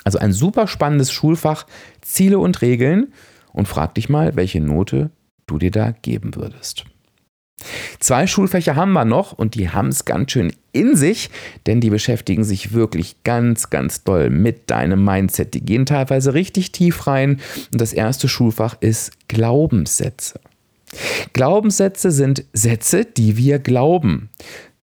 Also 0.04 0.18
ein 0.18 0.32
super 0.32 0.66
spannendes 0.66 1.12
Schulfach, 1.12 1.66
Ziele 2.00 2.38
und 2.38 2.62
Regeln 2.62 3.12
und 3.52 3.68
frag 3.68 3.94
dich 3.94 4.08
mal, 4.08 4.36
welche 4.36 4.60
Note 4.60 5.10
du 5.46 5.58
dir 5.58 5.70
da 5.70 5.90
geben 5.90 6.34
würdest. 6.34 6.84
Zwei 7.98 8.26
Schulfächer 8.26 8.76
haben 8.76 8.92
wir 8.92 9.04
noch 9.04 9.32
und 9.32 9.54
die 9.54 9.70
haben 9.70 9.88
es 9.88 10.04
ganz 10.04 10.32
schön 10.32 10.52
in 10.72 10.96
sich, 10.96 11.30
denn 11.66 11.80
die 11.80 11.90
beschäftigen 11.90 12.44
sich 12.44 12.72
wirklich 12.72 13.22
ganz, 13.24 13.70
ganz 13.70 14.04
doll 14.04 14.30
mit 14.30 14.70
deinem 14.70 15.04
Mindset. 15.04 15.54
Die 15.54 15.60
gehen 15.60 15.86
teilweise 15.86 16.34
richtig 16.34 16.72
tief 16.72 17.06
rein 17.06 17.40
und 17.72 17.80
das 17.80 17.92
erste 17.92 18.28
Schulfach 18.28 18.76
ist 18.80 19.12
Glaubenssätze. 19.28 20.40
Glaubenssätze 21.32 22.10
sind 22.10 22.44
Sätze, 22.52 23.04
die 23.04 23.36
wir 23.36 23.58
glauben. 23.58 24.30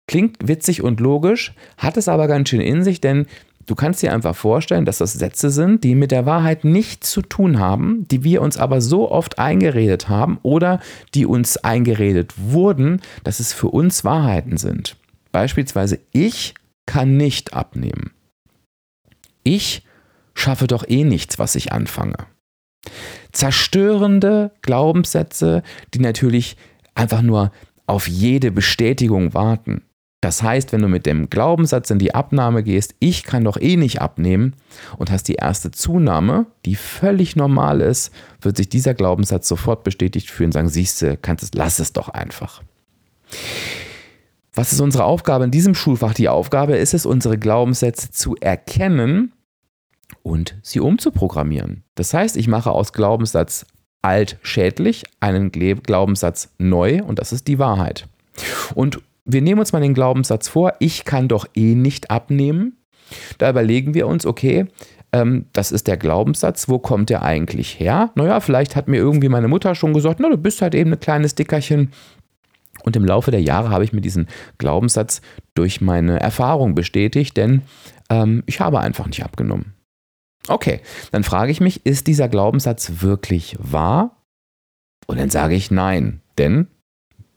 Klingt 0.08 0.38
witzig 0.46 0.82
und 0.82 1.00
logisch, 1.00 1.54
hat 1.78 1.96
es 1.96 2.10
aber 2.10 2.28
ganz 2.28 2.50
schön 2.50 2.60
in 2.60 2.84
sich, 2.84 3.00
denn 3.00 3.26
Du 3.66 3.76
kannst 3.76 4.02
dir 4.02 4.14
einfach 4.14 4.36
vorstellen, 4.36 4.86
dass 4.86 4.98
das 4.98 5.14
Sätze 5.14 5.50
sind, 5.50 5.84
die 5.84 5.96
mit 5.96 6.12
der 6.12 6.26
Wahrheit 6.26 6.66
nichts 6.66 7.10
zu 7.12 7.22
tun 7.22 7.60
haben, 7.60 8.06
die 8.10 8.24
wir 8.24 8.42
uns 8.42 8.58
aber 8.58 8.82
so 8.82 9.10
oft 9.10 9.40
eingeredet 9.40 10.10
haben 10.10 10.40
oder 10.44 10.80
die 11.14 11.26
uns 11.26 11.58
eingeredet 11.58 12.34
wurden, 12.38 13.02
dass 13.24 13.40
es 13.40 13.54
für 13.54 13.70
uns 13.70 14.04
Wahrheiten 14.04 14.58
sind. 14.58 14.98
Beispielsweise, 15.32 16.00
ich 16.12 16.56
kann 16.86 17.16
nicht 17.16 17.54
abnehmen. 17.54 18.12
Ich 19.44 19.84
schaffe 20.34 20.68
doch 20.68 20.84
eh 20.88 21.04
nichts, 21.04 21.40
was 21.40 21.56
ich 21.56 21.72
anfange. 21.72 22.18
Zerstörende 23.32 24.52
Glaubenssätze, 24.62 25.64
die 25.94 26.00
natürlich 26.00 26.58
einfach 26.96 27.22
nur 27.22 27.52
auf 27.88 28.08
jede 28.08 28.52
Bestätigung 28.52 29.34
warten. 29.34 29.84
Das 30.24 30.42
heißt, 30.42 30.72
wenn 30.72 30.82
du 30.82 30.88
mit 30.88 31.06
dem 31.06 31.30
Glaubenssatz 31.30 31.90
in 31.90 32.00
die 32.00 32.16
Abnahme 32.16 32.64
gehst, 32.64 32.96
ich 33.00 33.26
kann 33.26 33.44
doch 33.44 33.60
eh 33.60 33.76
nicht 33.76 34.02
abnehmen 34.02 34.56
und 34.98 35.12
hast 35.12 35.28
die 35.28 35.36
erste 35.36 35.72
Zunahme, 35.72 36.46
die 36.64 36.76
völlig 36.76 37.36
normal 37.36 37.82
ist, 37.82 38.10
wird 38.40 38.56
sich 38.56 38.70
dieser 38.70 38.94
Glaubenssatz 38.94 39.50
sofort 39.50 39.84
bestätigt 39.84 40.32
fühlen 40.32 40.48
und 40.48 40.54
sagen, 40.54 40.70
siehst 40.70 41.02
du, 41.02 41.18
kannst 41.18 41.44
es, 41.44 41.54
lass 41.54 41.80
es 41.80 41.92
doch 41.92 42.08
einfach. 42.08 42.64
Was 44.54 44.72
ist 44.72 44.80
unsere 44.80 45.04
Aufgabe 45.04 45.44
in 45.44 45.52
diesem 45.52 45.76
Schulfach? 45.76 46.14
Die 46.14 46.30
Aufgabe 46.30 46.78
ist 46.78 46.94
es, 46.94 47.06
unsere 47.06 47.38
Glaubenssätze 47.38 48.12
zu 48.12 48.38
erkennen 48.38 49.34
und 50.22 50.56
sie 50.62 50.80
umzuprogrammieren. 50.80 51.84
Das 51.96 52.14
heißt, 52.14 52.38
ich 52.38 52.48
mache 52.48 52.72
aus 52.72 52.94
Glaubenssatz 52.94 53.66
alt 54.02 54.38
schädlich 54.42 55.04
einen 55.20 55.52
Glaubenssatz 55.52 56.54
neu 56.60 57.04
und 57.04 57.20
das 57.20 57.34
ist 57.34 57.50
die 57.50 57.60
Wahrheit. 57.60 58.08
Und 58.74 59.02
wir 59.26 59.42
nehmen 59.42 59.60
uns 59.60 59.74
mal 59.74 59.82
den 59.82 59.94
Glaubenssatz 59.94 60.48
vor, 60.48 60.74
ich 60.80 61.06
kann 61.06 61.28
doch 61.28 61.46
eh 61.56 61.76
nicht 61.76 62.12
abnehmen. 62.12 62.78
Da 63.38 63.50
überlegen 63.50 63.94
wir 63.94 64.08
uns, 64.08 64.26
okay, 64.26 64.66
ähm, 65.12 65.46
das 65.54 65.72
ist 65.72 65.88
der 65.88 65.98
Glaubenssatz, 65.98 66.68
wo 66.68 66.80
kommt 66.80 67.10
der 67.10 67.22
eigentlich 67.22 67.80
her? 67.80 68.12
Naja, 68.16 68.40
vielleicht 68.40 68.76
hat 68.76 68.88
mir 68.88 68.98
irgendwie 68.98 69.30
meine 69.30 69.48
Mutter 69.48 69.76
schon 69.76 69.94
gesagt, 69.94 70.20
na, 70.20 70.30
du 70.30 70.38
bist 70.38 70.62
halt 70.62 70.76
eben 70.76 70.92
ein 70.92 71.00
kleines 71.00 71.36
Dickerchen. 71.36 71.92
Und 72.84 72.96
im 72.96 73.06
Laufe 73.06 73.32
der 73.32 73.42
Jahre 73.42 73.70
habe 73.70 73.84
ich 73.84 73.94
mir 73.94 74.02
diesen 74.02 74.28
Glaubenssatz 74.58 75.22
durch 75.54 75.80
meine 75.80 76.20
Erfahrung 76.20 76.76
bestätigt, 76.76 77.38
denn 77.38 77.62
ähm, 78.10 78.44
ich 78.46 78.60
habe 78.60 78.80
einfach 78.80 79.06
nicht 79.06 79.24
abgenommen. 79.24 79.74
Okay, 80.48 80.82
dann 81.12 81.24
frage 81.24 81.52
ich 81.52 81.62
mich, 81.62 81.86
ist 81.86 82.08
dieser 82.08 82.28
Glaubenssatz 82.28 83.02
wirklich 83.02 83.56
wahr? 83.60 84.18
Und 85.08 85.20
dann 85.20 85.30
sage 85.30 85.56
ich 85.56 85.72
nein, 85.72 86.22
denn 86.38 86.68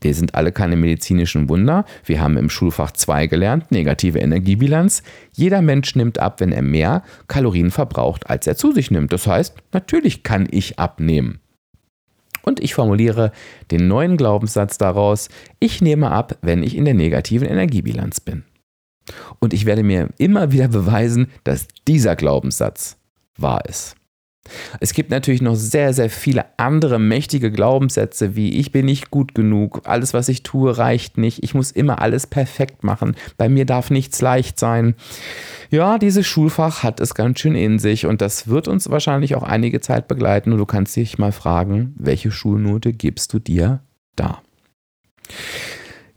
wir 0.06 0.14
sind 0.14 0.36
alle 0.36 0.52
keine 0.52 0.76
medizinischen 0.76 1.48
Wunder. 1.48 1.84
Wir 2.04 2.20
haben 2.20 2.36
im 2.36 2.48
Schulfach 2.48 2.92
2 2.92 3.26
gelernt, 3.26 3.72
negative 3.72 4.20
Energiebilanz. 4.20 5.02
Jeder 5.32 5.62
Mensch 5.62 5.96
nimmt 5.96 6.20
ab, 6.20 6.38
wenn 6.38 6.52
er 6.52 6.62
mehr 6.62 7.02
Kalorien 7.26 7.72
verbraucht, 7.72 8.30
als 8.30 8.46
er 8.46 8.56
zu 8.56 8.70
sich 8.70 8.92
nimmt. 8.92 9.12
Das 9.12 9.26
heißt, 9.26 9.56
natürlich 9.72 10.22
kann 10.22 10.46
ich 10.48 10.78
abnehmen. 10.78 11.40
Und 12.42 12.60
ich 12.60 12.72
formuliere 12.72 13.32
den 13.72 13.88
neuen 13.88 14.16
Glaubenssatz 14.16 14.78
daraus, 14.78 15.28
ich 15.58 15.82
nehme 15.82 16.12
ab, 16.12 16.38
wenn 16.40 16.62
ich 16.62 16.76
in 16.76 16.84
der 16.84 16.94
negativen 16.94 17.48
Energiebilanz 17.48 18.20
bin. 18.20 18.44
Und 19.40 19.52
ich 19.52 19.66
werde 19.66 19.82
mir 19.82 20.10
immer 20.18 20.52
wieder 20.52 20.68
beweisen, 20.68 21.32
dass 21.42 21.66
dieser 21.88 22.14
Glaubenssatz 22.14 22.96
wahr 23.36 23.64
ist. 23.64 23.96
Es 24.80 24.92
gibt 24.92 25.10
natürlich 25.10 25.42
noch 25.42 25.56
sehr, 25.56 25.92
sehr 25.92 26.10
viele 26.10 26.44
andere 26.56 26.98
mächtige 26.98 27.50
Glaubenssätze 27.50 28.36
wie 28.36 28.56
ich 28.58 28.72
bin 28.72 28.86
nicht 28.86 29.10
gut 29.10 29.34
genug, 29.34 29.82
alles, 29.84 30.14
was 30.14 30.28
ich 30.28 30.42
tue, 30.42 30.76
reicht 30.76 31.18
nicht, 31.18 31.42
ich 31.42 31.54
muss 31.54 31.70
immer 31.70 32.00
alles 32.00 32.26
perfekt 32.26 32.84
machen, 32.84 33.16
bei 33.36 33.48
mir 33.48 33.64
darf 33.64 33.90
nichts 33.90 34.20
leicht 34.20 34.58
sein. 34.58 34.94
Ja, 35.70 35.98
dieses 35.98 36.26
Schulfach 36.26 36.82
hat 36.82 37.00
es 37.00 37.14
ganz 37.14 37.40
schön 37.40 37.54
in 37.54 37.78
sich 37.78 38.06
und 38.06 38.20
das 38.20 38.48
wird 38.48 38.68
uns 38.68 38.90
wahrscheinlich 38.90 39.34
auch 39.34 39.42
einige 39.42 39.80
Zeit 39.80 40.08
begleiten 40.08 40.52
und 40.52 40.58
du 40.58 40.66
kannst 40.66 40.96
dich 40.96 41.18
mal 41.18 41.32
fragen, 41.32 41.94
welche 41.98 42.30
Schulnote 42.30 42.92
gibst 42.92 43.32
du 43.32 43.38
dir 43.38 43.80
da? 44.14 44.42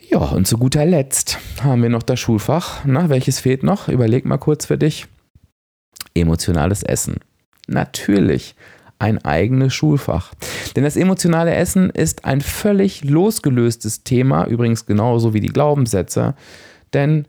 Ja, 0.10 0.20
und 0.20 0.48
zu 0.48 0.58
guter 0.58 0.86
Letzt 0.86 1.38
haben 1.62 1.84
wir 1.84 1.90
noch 1.90 2.04
das 2.04 2.20
Schulfach. 2.20 2.84
Na, 2.86 3.10
welches 3.10 3.40
fehlt 3.40 3.64
noch? 3.64 3.90
Überleg 3.90 4.26
mal 4.26 4.38
kurz 4.38 4.66
für 4.66 4.78
dich. 4.78 5.06
Emotionales 6.16 6.82
Essen 6.84 7.18
natürlich 7.70 8.56
ein 9.00 9.24
eigenes 9.24 9.74
Schulfach. 9.74 10.34
Denn 10.76 10.84
das 10.84 10.98
emotionale 10.98 11.54
Essen 11.56 11.90
ist 11.90 12.26
ein 12.26 12.42
völlig 12.42 13.04
losgelöstes 13.04 14.04
Thema, 14.04 14.46
übrigens 14.46 14.86
genauso 14.86 15.34
wie 15.34 15.40
die 15.40 15.48
Glaubenssätze. 15.48 16.36
Denn 16.94 17.26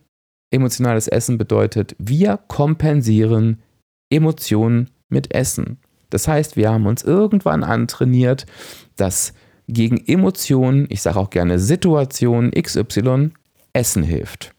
emotionales 0.50 1.06
Essen 1.06 1.38
bedeutet, 1.38 1.94
wir 1.98 2.38
kompensieren 2.48 3.62
Emotionen 4.10 4.90
mit 5.08 5.32
Essen. 5.32 5.78
Das 6.10 6.26
heißt, 6.26 6.56
wir 6.56 6.70
haben 6.70 6.86
uns 6.86 7.04
irgendwann 7.04 7.62
antrainiert, 7.62 8.46
dass 8.96 9.32
gegen 9.68 10.04
Emotionen, 10.06 10.86
ich 10.88 11.02
sage 11.02 11.20
auch 11.20 11.30
gerne 11.30 11.60
Situationen 11.60 12.50
XY, 12.50 13.30
Essen 13.72 14.02
hilft. 14.02 14.52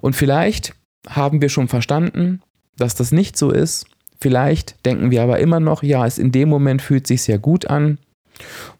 Und 0.00 0.16
vielleicht 0.16 0.74
haben 1.06 1.42
wir 1.42 1.50
schon 1.50 1.68
verstanden, 1.68 2.40
dass 2.78 2.94
das 2.94 3.12
nicht 3.12 3.36
so 3.36 3.50
ist 3.50 3.86
Vielleicht 4.24 4.86
denken 4.86 5.10
wir 5.10 5.22
aber 5.22 5.38
immer 5.38 5.60
noch, 5.60 5.82
ja, 5.82 6.06
es 6.06 6.16
in 6.16 6.32
dem 6.32 6.48
Moment 6.48 6.80
fühlt 6.80 7.06
sich 7.06 7.20
sehr 7.20 7.38
gut 7.38 7.68
an. 7.68 7.98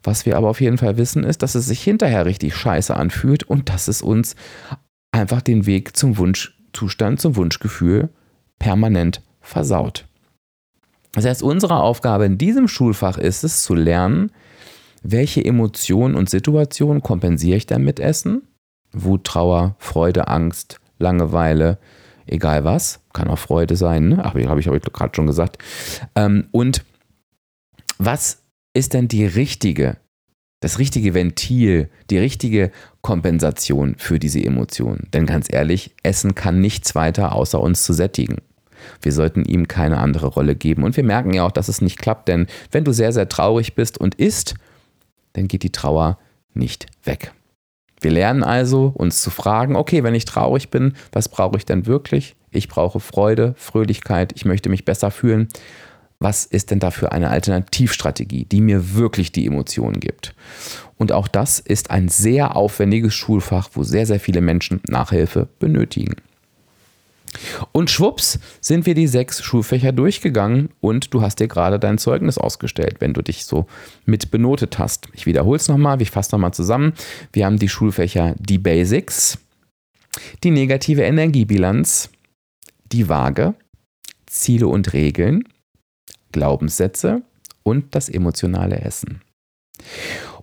Was 0.01 0.25
wir 0.25 0.37
aber 0.37 0.49
auf 0.49 0.59
jeden 0.59 0.79
Fall 0.79 0.97
wissen, 0.97 1.23
ist, 1.23 1.43
dass 1.43 1.53
es 1.53 1.67
sich 1.67 1.83
hinterher 1.83 2.25
richtig 2.25 2.55
scheiße 2.55 2.95
anfühlt 2.95 3.43
und 3.43 3.69
dass 3.69 3.87
es 3.87 4.01
uns 4.01 4.35
einfach 5.11 5.41
den 5.41 5.67
Weg 5.67 5.95
zum 5.95 6.17
Wunschzustand, 6.17 7.21
zum 7.21 7.35
Wunschgefühl 7.35 8.09
permanent 8.57 9.21
versaut. 9.39 10.07
Das 11.13 11.25
heißt, 11.25 11.43
unsere 11.43 11.79
Aufgabe 11.79 12.25
in 12.25 12.39
diesem 12.39 12.67
Schulfach 12.67 13.19
ist 13.19 13.43
es 13.43 13.61
zu 13.61 13.75
lernen, 13.75 14.31
welche 15.03 15.45
Emotionen 15.45 16.15
und 16.15 16.27
Situationen 16.27 17.03
kompensiere 17.03 17.57
ich 17.57 17.67
denn 17.67 17.83
mit 17.83 17.99
Essen? 17.99 18.47
Wut, 18.93 19.25
Trauer, 19.25 19.75
Freude, 19.77 20.27
Angst, 20.27 20.79
Langeweile, 20.97 21.77
egal 22.27 22.63
was, 22.63 23.01
kann 23.13 23.27
auch 23.27 23.39
Freude 23.39 23.75
sein, 23.75 24.09
ne? 24.09 24.19
Ach, 24.19 24.33
habe 24.33 24.41
ich, 24.59 24.67
hab 24.67 24.75
ich 24.75 24.93
gerade 24.93 25.15
schon 25.15 25.27
gesagt. 25.27 25.57
Ähm, 26.15 26.47
und 26.51 26.83
was 27.97 28.41
ist 28.73 28.93
denn 28.93 29.07
die 29.07 29.25
richtige, 29.25 29.97
das 30.59 30.79
richtige 30.79 31.13
Ventil, 31.13 31.89
die 32.09 32.17
richtige 32.17 32.71
Kompensation 33.01 33.95
für 33.97 34.19
diese 34.19 34.43
Emotionen? 34.43 35.07
Denn 35.13 35.25
ganz 35.25 35.47
ehrlich, 35.51 35.95
Essen 36.03 36.35
kann 36.35 36.59
nichts 36.59 36.95
weiter, 36.95 37.33
außer 37.33 37.59
uns 37.59 37.83
zu 37.83 37.93
sättigen. 37.93 38.37
Wir 39.01 39.13
sollten 39.13 39.45
ihm 39.45 39.67
keine 39.67 39.97
andere 39.97 40.27
Rolle 40.27 40.55
geben. 40.55 40.83
Und 40.83 40.97
wir 40.97 41.03
merken 41.03 41.33
ja 41.33 41.45
auch, 41.45 41.51
dass 41.51 41.69
es 41.69 41.81
nicht 41.81 41.97
klappt, 41.97 42.27
denn 42.27 42.47
wenn 42.71 42.83
du 42.83 42.91
sehr, 42.91 43.13
sehr 43.13 43.29
traurig 43.29 43.75
bist 43.75 43.97
und 43.97 44.15
isst, 44.15 44.55
dann 45.33 45.47
geht 45.47 45.63
die 45.63 45.71
Trauer 45.71 46.19
nicht 46.53 46.87
weg. 47.03 47.33
Wir 48.05 48.11
lernen 48.11 48.43
also, 48.43 48.93
uns 48.93 49.23
zu 49.23 49.31
fragen, 49.31 49.75
okay, 49.75 50.03
wenn 50.03 50.13
ich 50.13 50.25
traurig 50.25 50.69
bin, 50.69 50.93
was 51.11 51.27
brauche 51.27 51.57
ich 51.57 51.65
denn 51.65 51.87
wirklich? 51.87 52.35
Ich 52.51 52.67
brauche 52.67 52.99
Freude, 52.99 53.55
Fröhlichkeit, 53.57 54.31
ich 54.35 54.45
möchte 54.45 54.69
mich 54.69 54.85
besser 54.85 55.09
fühlen. 55.09 55.47
Was 56.19 56.45
ist 56.45 56.69
denn 56.69 56.77
dafür 56.77 57.13
eine 57.13 57.31
Alternativstrategie, 57.31 58.45
die 58.45 58.61
mir 58.61 58.93
wirklich 58.93 59.31
die 59.31 59.47
Emotionen 59.47 59.99
gibt? 59.99 60.35
Und 60.97 61.13
auch 61.13 61.27
das 61.27 61.57
ist 61.57 61.89
ein 61.89 62.07
sehr 62.07 62.55
aufwendiges 62.55 63.15
Schulfach, 63.15 63.69
wo 63.73 63.81
sehr, 63.81 64.05
sehr 64.05 64.19
viele 64.19 64.41
Menschen 64.41 64.81
Nachhilfe 64.87 65.47
benötigen. 65.57 66.13
Und 67.71 67.89
schwupps 67.89 68.39
sind 68.61 68.85
wir 68.85 68.95
die 68.95 69.07
sechs 69.07 69.43
Schulfächer 69.43 69.91
durchgegangen 69.91 70.69
und 70.79 71.13
du 71.13 71.21
hast 71.21 71.39
dir 71.39 71.47
gerade 71.47 71.79
dein 71.79 71.97
Zeugnis 71.97 72.37
ausgestellt, 72.37 72.97
wenn 72.99 73.13
du 73.13 73.21
dich 73.21 73.45
so 73.45 73.67
mit 74.05 74.31
benotet 74.31 74.79
hast. 74.79 75.07
Ich 75.13 75.25
wiederhole 75.25 75.57
es 75.57 75.67
nochmal, 75.67 76.01
ich 76.01 76.11
fasse 76.11 76.33
nochmal 76.33 76.53
zusammen. 76.53 76.93
Wir 77.33 77.45
haben 77.45 77.59
die 77.59 77.69
Schulfächer 77.69 78.35
die 78.39 78.57
Basics, 78.57 79.37
die 80.43 80.51
negative 80.51 81.01
Energiebilanz, 81.01 82.09
die 82.91 83.09
Waage, 83.09 83.55
Ziele 84.25 84.67
und 84.67 84.93
Regeln, 84.93 85.43
Glaubenssätze 86.31 87.21
und 87.63 87.95
das 87.95 88.09
emotionale 88.09 88.79
Essen. 88.81 89.21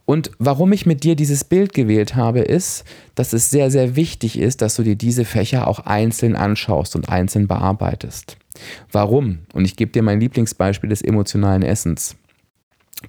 Und 0.05 0.33
warum 0.39 0.73
ich 0.73 0.85
mit 0.85 1.05
dir 1.05 1.15
dieses 1.15 1.45
Bild 1.45 1.75
gewählt 1.75 2.17
habe, 2.17 2.41
ist, 2.41 2.85
dass 3.15 3.33
es 3.33 3.51
sehr, 3.51 3.71
sehr 3.71 3.95
wichtig 3.95 4.39
ist, 4.39 4.61
dass 4.61 4.75
du 4.75 4.83
dir 4.83 4.97
diese 4.97 5.25
Fächer 5.25 5.69
auch 5.69 5.81
einzeln 5.81 6.35
anschaust 6.35 6.97
und 6.97 7.09
einzeln 7.09 7.47
bearbeitest. 7.47 8.37
Warum? 8.91 9.41
Und 9.53 9.65
ich 9.65 9.77
gebe 9.77 9.93
dir 9.93 10.03
mein 10.03 10.21
Lieblingsbeispiel 10.21 10.91
des 10.91 11.03
emotionalen 11.03 11.63
Essens. 11.63 12.17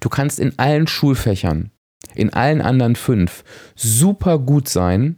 Du 0.00 0.08
kannst 0.08 0.38
in 0.38 0.58
allen 0.58 0.86
Schulfächern, 0.86 1.70
in 2.14 2.32
allen 2.32 2.60
anderen 2.60 2.96
fünf, 2.96 3.44
super 3.74 4.38
gut 4.38 4.68
sein. 4.68 5.16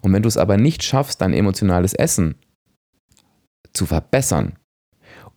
Und 0.00 0.12
wenn 0.12 0.22
du 0.22 0.28
es 0.28 0.36
aber 0.36 0.56
nicht 0.56 0.82
schaffst, 0.82 1.20
dein 1.20 1.32
emotionales 1.32 1.94
Essen 1.94 2.36
zu 3.72 3.86
verbessern 3.86 4.54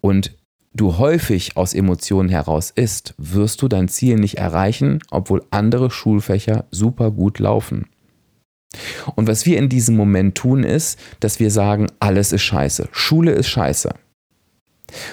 und 0.01 0.37
du 0.75 0.97
häufig 0.97 1.57
aus 1.57 1.73
Emotionen 1.73 2.29
heraus 2.29 2.71
isst, 2.75 3.15
wirst 3.17 3.61
du 3.61 3.67
dein 3.67 3.87
Ziel 3.87 4.17
nicht 4.17 4.37
erreichen, 4.37 4.99
obwohl 5.09 5.43
andere 5.49 5.89
Schulfächer 5.89 6.65
super 6.69 7.11
gut 7.11 7.39
laufen. 7.39 7.87
Und 9.15 9.27
was 9.27 9.45
wir 9.45 9.57
in 9.57 9.69
diesem 9.69 9.95
Moment 9.95 10.35
tun, 10.35 10.63
ist, 10.63 10.99
dass 11.21 11.39
wir 11.39 11.49
sagen, 11.49 11.87
alles 11.99 12.33
ist 12.33 12.43
scheiße, 12.43 12.89
Schule 12.91 13.31
ist 13.31 13.47
scheiße. 13.47 13.89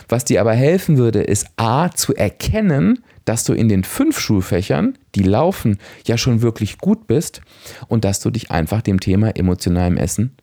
Was 0.08 0.24
dir 0.24 0.40
aber 0.40 0.52
helfen 0.52 0.98
würde, 0.98 1.22
ist 1.22 1.46
A 1.56 1.90
zu 1.90 2.14
erkennen, 2.14 3.04
dass 3.24 3.44
du 3.44 3.52
in 3.52 3.68
den 3.68 3.84
fünf 3.84 4.18
Schulfächern, 4.18 4.98
die 5.14 5.22
laufen, 5.22 5.78
ja 6.04 6.18
schon 6.18 6.42
wirklich 6.42 6.78
gut 6.78 7.06
bist 7.06 7.40
und 7.88 8.04
dass 8.04 8.20
du 8.20 8.30
dich 8.30 8.50
einfach 8.50 8.82
dem 8.82 8.98
Thema 8.98 9.36
emotionalem 9.36 9.96
Essen 9.96 10.36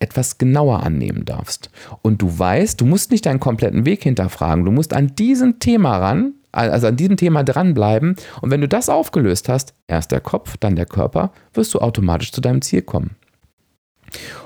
etwas 0.00 0.38
genauer 0.38 0.82
annehmen 0.82 1.24
darfst. 1.24 1.70
Und 2.02 2.22
du 2.22 2.38
weißt, 2.38 2.80
du 2.80 2.86
musst 2.86 3.10
nicht 3.10 3.26
deinen 3.26 3.40
kompletten 3.40 3.84
Weg 3.84 4.02
hinterfragen. 4.02 4.64
Du 4.64 4.70
musst 4.70 4.94
an 4.94 5.14
diesem 5.16 5.58
Thema 5.58 5.98
ran, 5.98 6.34
also 6.52 6.86
an 6.86 6.96
diesem 6.96 7.16
Thema 7.16 7.42
dranbleiben. 7.42 8.16
Und 8.40 8.50
wenn 8.50 8.60
du 8.60 8.68
das 8.68 8.88
aufgelöst 8.88 9.48
hast, 9.48 9.74
erst 9.86 10.12
der 10.12 10.20
Kopf, 10.20 10.56
dann 10.58 10.76
der 10.76 10.86
Körper, 10.86 11.32
wirst 11.52 11.74
du 11.74 11.80
automatisch 11.80 12.32
zu 12.32 12.40
deinem 12.40 12.62
Ziel 12.62 12.82
kommen. 12.82 13.16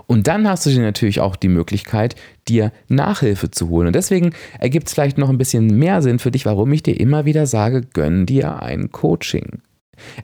Und 0.07 0.27
dann 0.27 0.49
hast 0.49 0.67
du 0.67 0.71
dir 0.71 0.81
natürlich 0.81 1.21
auch 1.21 1.37
die 1.37 1.49
Möglichkeit, 1.49 2.17
dir 2.49 2.73
Nachhilfe 2.89 3.51
zu 3.51 3.69
holen. 3.69 3.89
Und 3.89 3.97
deswegen 3.97 4.33
ergibt 4.59 4.89
es 4.89 4.95
vielleicht 4.95 5.19
noch 5.19 5.29
ein 5.29 5.39
bisschen 5.39 5.67
mehr 5.67 6.03
Sinn 6.03 6.19
für 6.19 6.31
dich, 6.31 6.47
warum 6.47 6.73
ich 6.73 6.83
dir 6.83 6.99
immer 6.99 7.25
wieder 7.25 7.47
sage, 7.47 7.83
gönn 7.83 8.27
dir 8.27 8.61
ein 8.63 8.91
Coaching. 8.91 9.63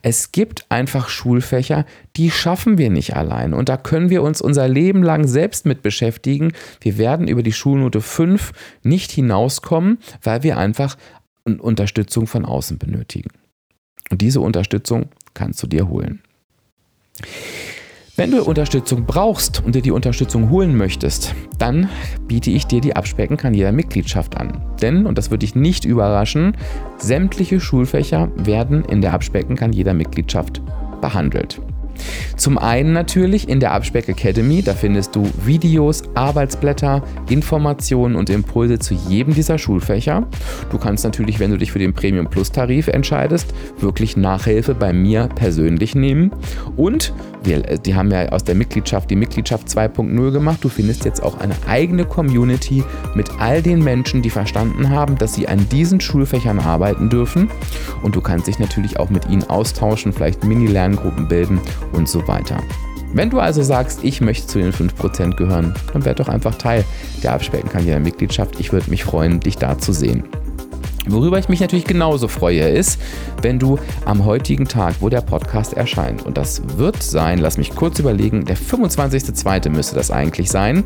Es 0.01 0.31
gibt 0.31 0.65
einfach 0.69 1.09
Schulfächer, 1.09 1.85
die 2.15 2.31
schaffen 2.31 2.77
wir 2.77 2.89
nicht 2.89 3.15
allein. 3.15 3.53
Und 3.53 3.69
da 3.69 3.77
können 3.77 4.09
wir 4.09 4.23
uns 4.23 4.41
unser 4.41 4.67
Leben 4.67 5.03
lang 5.03 5.27
selbst 5.27 5.65
mit 5.65 5.81
beschäftigen. 5.81 6.53
Wir 6.81 6.97
werden 6.97 7.27
über 7.27 7.43
die 7.43 7.53
Schulnote 7.53 8.01
5 8.01 8.51
nicht 8.83 9.11
hinauskommen, 9.11 9.99
weil 10.23 10.43
wir 10.43 10.57
einfach 10.57 10.97
Unterstützung 11.45 12.27
von 12.27 12.45
außen 12.45 12.77
benötigen. 12.77 13.29
Und 14.09 14.21
diese 14.21 14.41
Unterstützung 14.41 15.09
kannst 15.33 15.61
du 15.63 15.67
dir 15.67 15.87
holen. 15.87 16.21
Wenn 18.19 18.31
du 18.31 18.43
Unterstützung 18.43 19.05
brauchst 19.05 19.63
und 19.63 19.75
dir 19.75 19.81
die 19.81 19.91
Unterstützung 19.91 20.49
holen 20.49 20.75
möchtest, 20.75 21.33
dann 21.57 21.87
biete 22.27 22.51
ich 22.51 22.65
dir 22.65 22.81
die 22.81 22.93
Abspecken 22.93 23.53
jeder 23.53 23.71
Mitgliedschaft 23.71 24.35
an. 24.35 24.61
Denn, 24.81 25.05
und 25.05 25.17
das 25.17 25.31
würde 25.31 25.45
dich 25.45 25.55
nicht 25.55 25.85
überraschen, 25.85 26.57
sämtliche 26.97 27.61
Schulfächer 27.61 28.29
werden 28.35 28.83
in 28.83 28.99
der 28.99 29.13
Abspecken 29.13 29.71
jeder 29.71 29.93
Mitgliedschaft 29.93 30.61
behandelt. 30.99 31.61
Zum 32.37 32.57
einen 32.57 32.93
natürlich 32.93 33.49
in 33.49 33.59
der 33.59 33.71
Abspeck 33.71 34.09
Academy, 34.09 34.61
da 34.61 34.73
findest 34.73 35.15
du 35.15 35.29
Videos, 35.45 36.03
Arbeitsblätter, 36.15 37.03
Informationen 37.29 38.15
und 38.15 38.29
Impulse 38.29 38.79
zu 38.79 38.93
jedem 38.93 39.33
dieser 39.33 39.57
Schulfächer. 39.57 40.27
Du 40.71 40.77
kannst 40.77 41.03
natürlich, 41.03 41.39
wenn 41.39 41.51
du 41.51 41.57
dich 41.57 41.71
für 41.71 41.79
den 41.79 41.93
Premium 41.93 42.27
Plus 42.27 42.51
Tarif 42.51 42.87
entscheidest, 42.87 43.53
wirklich 43.79 44.17
Nachhilfe 44.17 44.73
bei 44.73 44.93
mir 44.93 45.29
persönlich 45.35 45.95
nehmen. 45.95 46.31
Und 46.75 47.13
wir, 47.43 47.61
die 47.61 47.95
haben 47.95 48.11
ja 48.11 48.29
aus 48.29 48.43
der 48.43 48.55
Mitgliedschaft 48.55 49.09
die 49.09 49.15
Mitgliedschaft 49.15 49.67
2.0 49.67 50.31
gemacht. 50.31 50.59
Du 50.61 50.69
findest 50.69 51.05
jetzt 51.05 51.23
auch 51.23 51.39
eine 51.39 51.55
eigene 51.67 52.05
Community 52.05 52.83
mit 53.15 53.29
all 53.39 53.61
den 53.61 53.83
Menschen, 53.83 54.21
die 54.21 54.29
verstanden 54.29 54.89
haben, 54.89 55.17
dass 55.17 55.35
sie 55.35 55.47
an 55.47 55.67
diesen 55.69 56.01
Schulfächern 56.01 56.59
arbeiten 56.59 57.09
dürfen. 57.09 57.49
Und 58.03 58.15
du 58.15 58.21
kannst 58.21 58.47
dich 58.47 58.59
natürlich 58.59 58.99
auch 58.99 59.09
mit 59.09 59.29
ihnen 59.29 59.43
austauschen, 59.43 60.11
vielleicht 60.11 60.43
Mini-Lerngruppen 60.43 61.27
bilden 61.27 61.59
und 61.93 62.07
so 62.07 62.27
weiter. 62.27 62.61
Wenn 63.13 63.31
du 63.31 63.39
also 63.39 63.63
sagst, 63.63 64.03
ich 64.03 64.21
möchte 64.21 64.45
zu 64.45 64.59
den 64.59 64.71
5% 64.71 65.35
gehören, 65.35 65.73
dann 65.93 66.05
werd 66.05 66.19
doch 66.19 66.29
einfach 66.29 66.55
Teil 66.55 66.85
der 67.23 67.33
Abspecken 67.33 68.03
Mitgliedschaft. 68.03 68.59
Ich 68.59 68.71
würde 68.71 68.89
mich 68.89 69.03
freuen, 69.03 69.39
dich 69.39 69.57
da 69.57 69.77
zu 69.77 69.93
sehen. 69.93 70.23
Worüber 71.07 71.39
ich 71.39 71.49
mich 71.49 71.59
natürlich 71.59 71.85
genauso 71.85 72.27
freue, 72.27 72.69
ist, 72.69 72.99
wenn 73.41 73.57
du 73.57 73.79
am 74.05 74.25
heutigen 74.25 74.67
Tag, 74.67 74.95
wo 74.99 75.09
der 75.09 75.21
Podcast 75.21 75.73
erscheint, 75.73 76.23
und 76.25 76.37
das 76.37 76.61
wird 76.77 77.01
sein, 77.01 77.39
lass 77.39 77.57
mich 77.57 77.71
kurz 77.71 77.97
überlegen, 77.99 78.45
der 78.45 78.57
25.02. 78.57 79.69
müsste 79.69 79.95
das 79.95 80.11
eigentlich 80.11 80.51
sein, 80.51 80.83